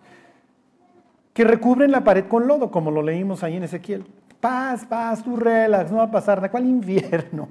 [1.33, 4.05] que recubren la pared con lodo, como lo leímos ahí en Ezequiel.
[4.41, 6.51] Paz, paz, tú relax, no va a pasar nada.
[6.51, 7.49] ¿Cuál infierno?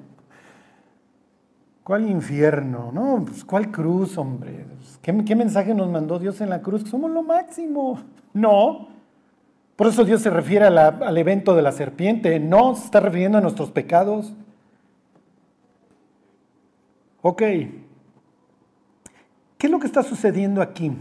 [1.83, 2.91] ¿Cuál infierno?
[2.93, 4.65] No, pues, ¿cuál cruz, hombre?
[5.01, 6.87] ¿Qué, mensaje nos mandó Dios en la cruz?
[6.89, 7.99] Somos lo máximo.
[8.33, 8.87] No.
[9.81, 12.39] Por eso Dios se refiere al evento de la serpiente.
[12.39, 14.31] No se está refiriendo a nuestros pecados.
[17.23, 17.39] Ok.
[17.39, 17.81] ¿Qué
[19.57, 20.91] es lo que está sucediendo aquí?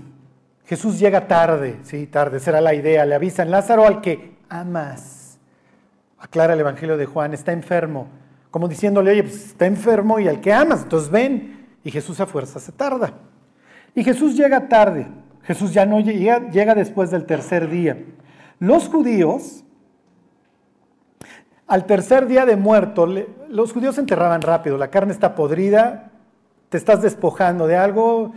[0.64, 3.04] Jesús llega tarde, sí, tarde, será la idea.
[3.04, 5.38] Le avisan, Lázaro al que amas.
[6.18, 8.08] Aclara el Evangelio de Juan, está enfermo.
[8.50, 11.66] Como diciéndole, oye, pues está enfermo y al que amas, entonces ven.
[11.84, 13.12] Y Jesús a fuerza se tarda.
[13.94, 15.06] Y Jesús llega tarde.
[15.42, 17.98] Jesús ya no llega, llega después del tercer día.
[18.60, 19.64] Los judíos,
[21.66, 24.76] al tercer día de muerto, los judíos se enterraban rápido.
[24.78, 26.12] La carne está podrida,
[26.68, 28.32] te estás despojando de algo,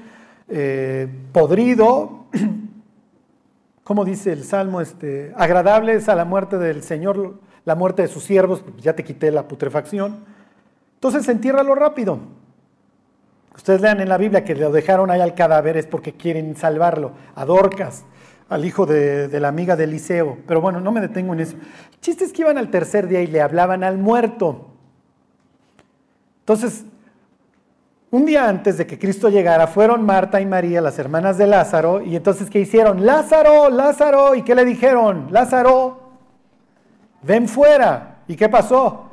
[0.48, 2.26] eh, podrido,
[3.84, 8.08] como dice el Salmo, este, agradable es a la muerte del Señor la muerte de
[8.08, 10.26] sus siervos, ya te quité la putrefacción.
[10.96, 12.20] Entonces entiérralo rápido.
[13.56, 17.12] Ustedes lean en la Biblia que lo dejaron ahí al cadáver es porque quieren salvarlo.
[17.36, 18.04] A Dorcas,
[18.50, 20.38] al hijo de, la amiga de Eliseo.
[20.48, 21.56] Pero bueno, no me detengo en eso.
[21.56, 24.68] El chiste es que iban al tercer día y le hablaban al muerto.
[26.40, 26.86] Entonces,
[28.12, 32.02] un día antes de que Cristo llegara, fueron Marta y María, las hermanas de Lázaro,
[32.02, 33.06] y entonces, ¿qué hicieron?
[33.06, 35.30] Lázaro, Lázaro, ¿y qué le dijeron?
[35.32, 36.00] Lázaro,
[37.24, 38.24] ven fuera.
[38.28, 39.10] ¿Y qué pasó?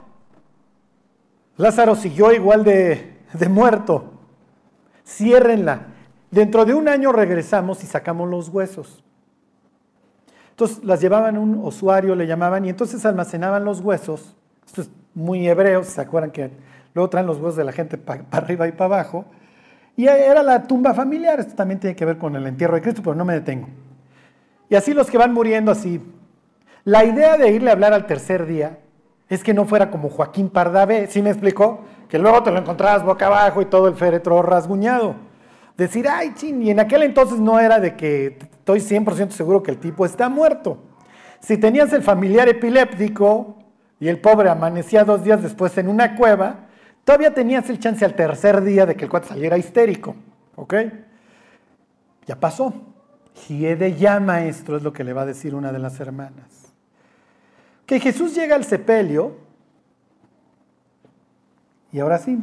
[1.56, 4.12] Lázaro siguió igual de, de muerto.
[5.06, 5.86] Ciérrenla.
[6.30, 9.02] Dentro de un año regresamos y sacamos los huesos.
[10.60, 14.36] Entonces las llevaban un usuario, le llamaban, y entonces almacenaban los huesos.
[14.66, 16.50] Esto es muy hebreo, ¿se acuerdan que
[16.94, 19.24] Luego traen los huesos de la gente para arriba y para abajo.
[19.96, 21.40] Y era la tumba familiar.
[21.40, 23.68] Esto también tiene que ver con el entierro de Cristo, pero no me detengo.
[24.68, 26.02] Y así los que van muriendo así.
[26.84, 28.78] La idea de irle a hablar al tercer día
[29.28, 31.84] es que no fuera como Joaquín Pardavé, ¿sí me explicó?
[32.08, 35.14] Que luego te lo encontrabas boca abajo y todo el féretro rasguñado.
[35.80, 39.70] Decir, ay, chin, y en aquel entonces no era de que estoy 100% seguro que
[39.70, 40.78] el tipo está muerto.
[41.40, 43.56] Si tenías el familiar epiléptico
[43.98, 46.66] y el pobre amanecía dos días después en una cueva,
[47.04, 50.14] Todavía tenías el chance al tercer día de que el cuate saliera histérico.
[50.56, 50.74] ¿Ok?
[52.26, 52.72] Ya pasó.
[53.34, 56.72] Giede ya, maestro, es lo que le va a decir una de las hermanas.
[57.86, 59.38] Que Jesús llega al sepelio.
[61.92, 62.38] Y ahora sí,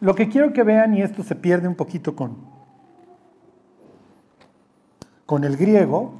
[0.00, 2.45] lo que quiero que vean, y esto se pierde un poquito con,
[5.26, 6.14] con el griego,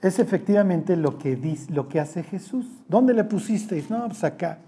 [0.00, 2.66] es efectivamente lo que, dice, lo que hace Jesús.
[2.88, 3.90] ¿Dónde le pusisteis?
[3.90, 4.58] No, pues acá.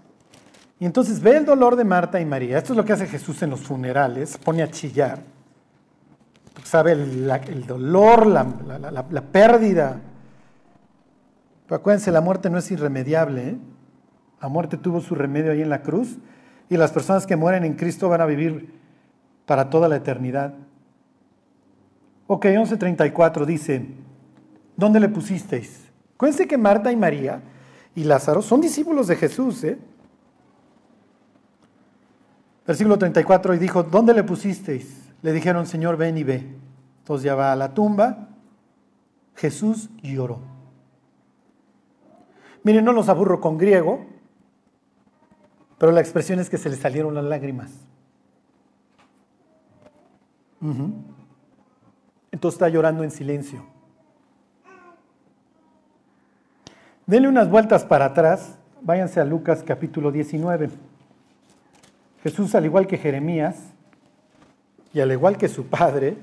[0.79, 2.57] Y entonces ve el dolor de Marta y María.
[2.57, 5.19] Esto es lo que hace Jesús en los funerales, pone a chillar.
[6.63, 9.99] Sabe el, dolor, la, pérdida.
[11.69, 13.49] Acuérdense, la muerte no es irremediable.
[13.49, 13.57] ¿eh?
[14.41, 16.17] La muerte tuvo su remedio ahí en la cruz
[16.69, 18.73] y las personas que mueren en Cristo van a vivir
[19.45, 20.55] para toda la eternidad.
[22.27, 23.85] Ok, 11.34 dice,
[24.77, 25.89] ¿dónde le pusisteis?
[26.15, 27.41] Acuérdense que Marta y María
[27.95, 29.77] y Lázaro son discípulos de Jesús, ¿eh?
[32.65, 35.11] Versículo 34, y dijo, ¿dónde le pusisteis?
[35.21, 36.55] Le dijeron, Señor, ven y ve.
[36.99, 38.29] Entonces ya va a la tumba.
[39.35, 40.39] Jesús lloró.
[42.63, 44.05] Miren, no los aburro con griego,
[45.77, 47.71] pero la expresión es que se le salieron las lágrimas.
[52.49, 53.63] Está llorando en silencio.
[57.05, 60.69] Denle unas vueltas para atrás, váyanse a Lucas capítulo 19.
[62.23, 63.57] Jesús, al igual que Jeremías,
[64.93, 66.17] y al igual que su padre,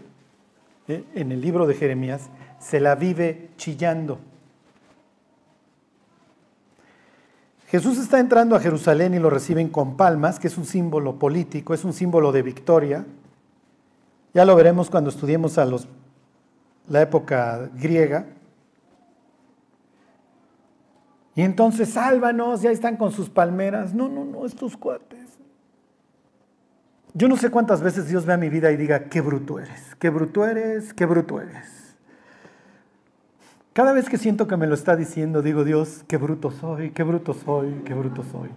[0.88, 1.04] ¿eh?
[1.14, 4.18] en el libro de Jeremías, se la vive chillando.
[7.68, 11.74] Jesús está entrando a Jerusalén y lo reciben con palmas, que es un símbolo político,
[11.74, 13.04] es un símbolo de victoria.
[14.32, 15.86] Ya lo veremos cuando estudiemos a los,
[16.88, 18.26] la época griega.
[21.34, 23.94] Y entonces, sálvanos, ya están con sus palmeras.
[23.94, 25.38] No, no, no, estos cuates.
[27.14, 30.10] Yo no sé cuántas veces Dios vea mi vida y diga, qué bruto eres, qué
[30.10, 31.96] bruto eres, qué bruto eres.
[33.72, 37.04] Cada vez que siento que me lo está diciendo, digo, Dios, qué bruto soy, qué
[37.04, 38.50] bruto soy, qué bruto soy.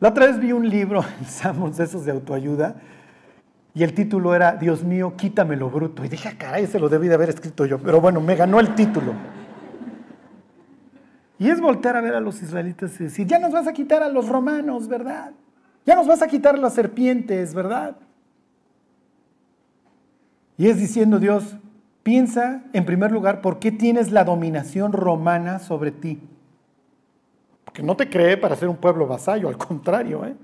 [0.00, 2.76] La otra vez vi un libro en Samos esos de autoayuda
[3.74, 6.04] y el título era, Dios mío, quítame lo bruto.
[6.04, 8.60] Y dije, ah, caray, se lo debí de haber escrito yo, pero bueno, me ganó
[8.60, 9.14] el título.
[11.38, 14.02] Y es voltear a ver a los israelitas y decir, ya nos vas a quitar
[14.02, 15.32] a los romanos, ¿verdad?
[15.86, 17.96] Ya nos vas a quitar las serpientes, ¿verdad?
[20.56, 21.56] Y es diciendo Dios,
[22.02, 26.20] piensa en primer lugar por qué tienes la dominación romana sobre ti.
[27.64, 30.24] Porque no te cree para ser un pueblo vasallo, al contrario.
[30.26, 30.36] ¿eh?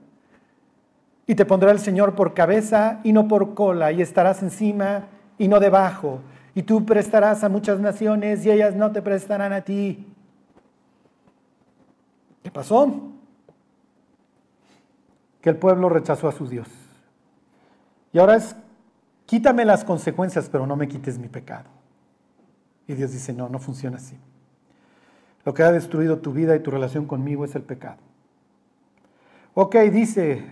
[1.28, 5.04] Y te pondrá el Señor por cabeza y no por cola, y estarás encima
[5.38, 6.18] y no debajo.
[6.56, 10.04] Y tú prestarás a muchas naciones y ellas no te prestarán a ti.
[12.42, 13.12] ¿Qué pasó?
[15.40, 16.68] que el pueblo rechazó a su Dios.
[18.12, 18.56] Y ahora es,
[19.26, 21.68] quítame las consecuencias, pero no me quites mi pecado.
[22.86, 24.16] Y Dios dice, no, no funciona así.
[25.44, 27.98] Lo que ha destruido tu vida y tu relación conmigo es el pecado.
[29.54, 30.44] Ok, dice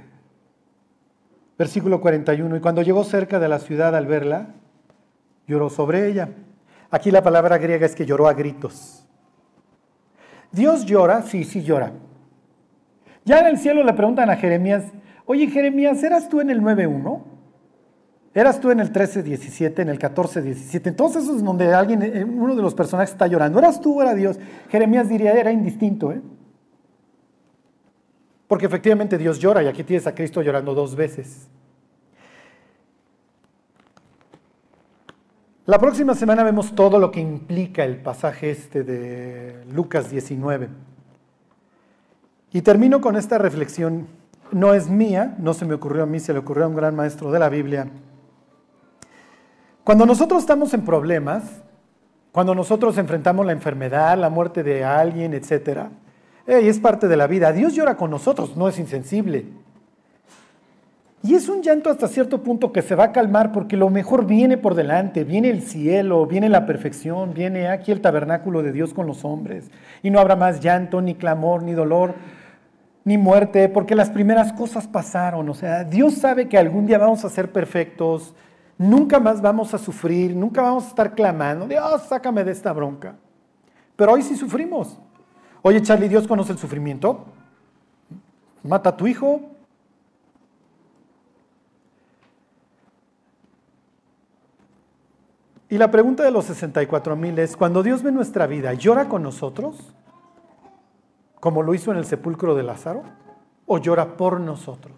[1.58, 4.54] versículo 41, y cuando llegó cerca de la ciudad al verla,
[5.46, 6.30] lloró sobre ella.
[6.90, 9.06] Aquí la palabra griega es que lloró a gritos.
[10.52, 11.92] Dios llora, sí, sí llora,
[13.26, 14.84] ya en el cielo le preguntan a Jeremías,
[15.26, 17.22] oye Jeremías, ¿eras tú en el 9.1?
[18.32, 20.86] ¿Eras tú en el 13.17, en el 14.17?
[20.86, 23.58] Entonces es donde alguien, eh, uno de los personajes está llorando.
[23.58, 24.38] ¿Eras tú o era Dios?
[24.68, 26.12] Jeremías diría, era indistinto.
[26.12, 26.20] ¿eh?
[28.48, 31.48] Porque efectivamente Dios llora y aquí tienes a Cristo llorando dos veces.
[35.66, 40.68] La próxima semana vemos todo lo que implica el pasaje este de Lucas 19.
[42.52, 44.06] Y termino con esta reflexión.
[44.52, 46.94] No es mía, no se me ocurrió a mí, se le ocurrió a un gran
[46.94, 47.88] maestro de la Biblia.
[49.82, 51.42] Cuando nosotros estamos en problemas,
[52.30, 55.88] cuando nosotros enfrentamos la enfermedad, la muerte de alguien, etc.,
[56.46, 57.52] es parte de la vida.
[57.52, 59.46] Dios llora con nosotros, no es insensible.
[61.22, 64.26] Y es un llanto hasta cierto punto que se va a calmar porque lo mejor
[64.26, 68.94] viene por delante, viene el cielo, viene la perfección, viene aquí el tabernáculo de Dios
[68.94, 69.68] con los hombres.
[70.04, 72.14] Y no habrá más llanto, ni clamor, ni dolor,
[73.02, 75.48] ni muerte, porque las primeras cosas pasaron.
[75.48, 78.32] O sea, Dios sabe que algún día vamos a ser perfectos,
[78.78, 83.16] nunca más vamos a sufrir, nunca vamos a estar clamando, Dios, sácame de esta bronca.
[83.96, 85.00] Pero hoy sí sufrimos.
[85.66, 87.24] Oye, Charlie, ¿Dios conoce el sufrimiento?
[88.62, 89.40] Mata a tu hijo.
[95.68, 99.24] Y la pregunta de los 64 mil es, cuando Dios ve nuestra vida, ¿llora con
[99.24, 99.92] nosotros?
[101.40, 103.02] Como lo hizo en el sepulcro de Lázaro.
[103.66, 104.94] ¿O llora por nosotros?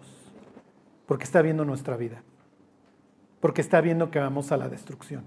[1.07, 2.21] Porque está viendo nuestra vida.
[3.39, 5.23] Porque está viendo que vamos a la destrucción.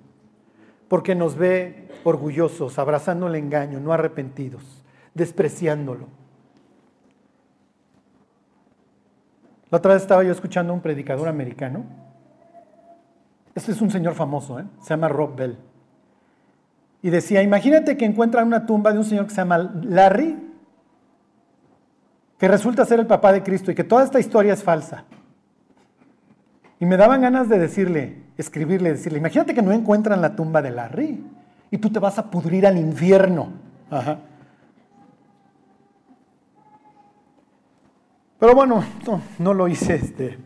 [0.86, 4.81] Porque nos ve orgullosos, abrazando el engaño, no arrepentidos
[5.14, 6.08] despreciándolo.
[9.70, 11.84] La otra vez estaba yo escuchando a un predicador americano.
[13.54, 14.64] Este es un señor famoso, ¿eh?
[14.82, 15.56] se llama Rob Bell.
[17.00, 20.36] Y decía, imagínate que encuentran una tumba de un señor que se llama Larry,
[22.38, 25.04] que resulta ser el papá de Cristo y que toda esta historia es falsa.
[26.78, 30.70] Y me daban ganas de decirle, escribirle, decirle, imagínate que no encuentran la tumba de
[30.70, 31.24] Larry
[31.70, 33.52] y tú te vas a pudrir al infierno.
[33.90, 34.18] Ajá.
[38.42, 38.82] Pero bueno,
[39.38, 40.36] no, lo hice este.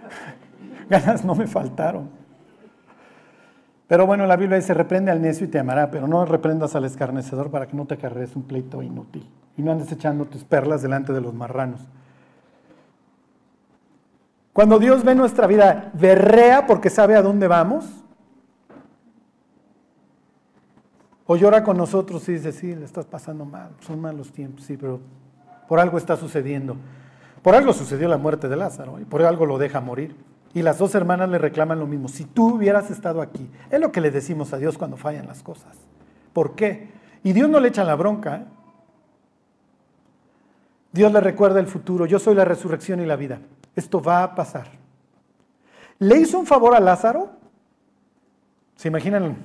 [0.88, 2.08] Ganas no me faltaron.
[3.86, 6.86] Pero bueno, la Biblia dice, reprende al necio y te amará, pero no reprendas al
[6.86, 10.80] escarnecedor para que no te acarrees un pleito inútil y no andes echando tus perlas
[10.80, 11.82] delante de los marranos.
[14.54, 17.84] Cuando Dios ve nuestra vida, berrea porque sabe a dónde vamos.
[21.26, 24.78] O llora con nosotros y dice, sí, le estás pasando mal, son malos tiempos, sí,
[24.78, 25.00] pero
[25.68, 26.76] por algo está sucediendo.
[27.42, 30.16] Por algo sucedió la muerte de Lázaro y por algo lo deja morir.
[30.54, 32.08] Y las dos hermanas le reclaman lo mismo.
[32.08, 35.42] Si tú hubieras estado aquí, es lo que le decimos a Dios cuando fallan las
[35.42, 35.76] cosas.
[36.32, 36.90] ¿Por qué?
[37.22, 38.36] Y Dios no le echa la bronca.
[38.36, 38.44] ¿eh?
[40.92, 42.06] Dios le recuerda el futuro.
[42.06, 43.38] Yo soy la resurrección y la vida.
[43.74, 44.68] Esto va a pasar.
[45.98, 47.30] ¿Le hizo un favor a Lázaro?
[48.76, 49.36] ¿Se imaginan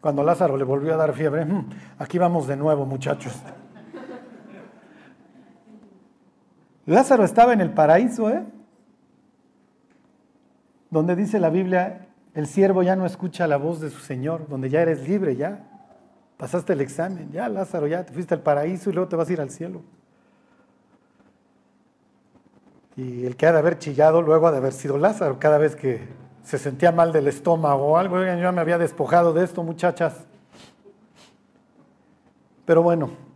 [0.00, 1.44] cuando Lázaro le volvió a dar fiebre?
[1.44, 3.32] Mm, aquí vamos de nuevo, muchachos.
[6.88, 8.42] Lázaro estaba en el paraíso, ¿eh?
[10.88, 14.70] Donde dice la Biblia, el siervo ya no escucha la voz de su Señor, donde
[14.70, 15.68] ya eres libre, ya.
[16.38, 19.32] Pasaste el examen, ya Lázaro, ya te fuiste al paraíso y luego te vas a
[19.34, 19.82] ir al cielo.
[22.96, 25.76] Y el que ha de haber chillado luego ha de haber sido Lázaro, cada vez
[25.76, 26.08] que
[26.42, 30.24] se sentía mal del estómago o algo, yo ya me había despojado de esto, muchachas.
[32.64, 33.27] Pero bueno,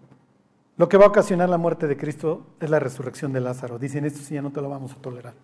[0.76, 3.78] lo que va a ocasionar la muerte de Cristo es la resurrección de Lázaro.
[3.78, 5.34] Dicen, esto sí ya no te lo vamos a tolerar.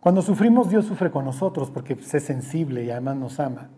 [0.00, 3.68] Cuando sufrimos, Dios sufre con nosotros porque es sensible y además nos ama.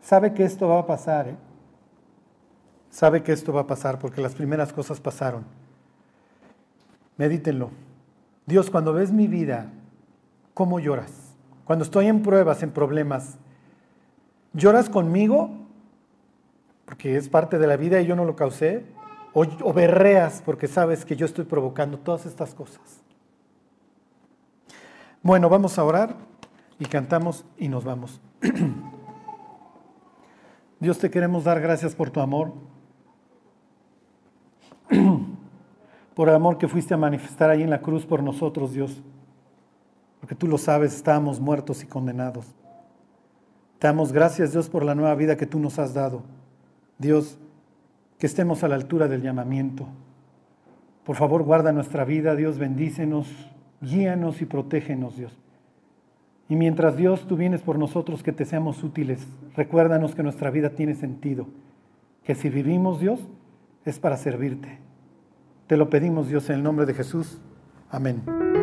[0.00, 1.36] Sabe que esto va a pasar, ¿eh?
[2.88, 5.44] Sabe que esto va a pasar porque las primeras cosas pasaron.
[7.16, 7.70] Medítenlo.
[8.46, 9.72] Dios, cuando ves mi vida,
[10.54, 11.34] ¿cómo lloras?
[11.64, 13.36] Cuando estoy en pruebas, en problemas,
[14.52, 15.63] ¿lloras conmigo
[16.84, 18.84] porque es parte de la vida y yo no lo causé,
[19.32, 23.02] o, berreas porque sabes que yo estoy provocando todas estas cosas.
[25.22, 26.14] Bueno, vamos a orar
[26.78, 28.20] y cantamos y nos vamos.
[30.78, 32.52] Dios te queremos dar gracias por tu amor,
[36.14, 39.02] por el amor que fuiste a manifestar ahí en la cruz por nosotros, Dios,
[40.20, 42.46] porque tú lo sabes, estábamos muertos y condenados.
[43.78, 46.22] Te damos gracias, Dios, por la nueva vida que tú nos has dado.
[46.98, 47.38] Dios,
[48.18, 49.86] que estemos a la altura del llamamiento.
[51.04, 53.28] Por favor, guarda nuestra vida, Dios, bendícenos,
[53.80, 55.38] guíanos y protégenos, Dios.
[56.48, 59.26] Y mientras Dios tú vienes por nosotros, que te seamos útiles,
[59.56, 61.46] recuérdanos que nuestra vida tiene sentido,
[62.24, 63.20] que si vivimos, Dios,
[63.84, 64.78] es para servirte.
[65.66, 67.38] Te lo pedimos, Dios, en el nombre de Jesús.
[67.90, 68.53] Amén.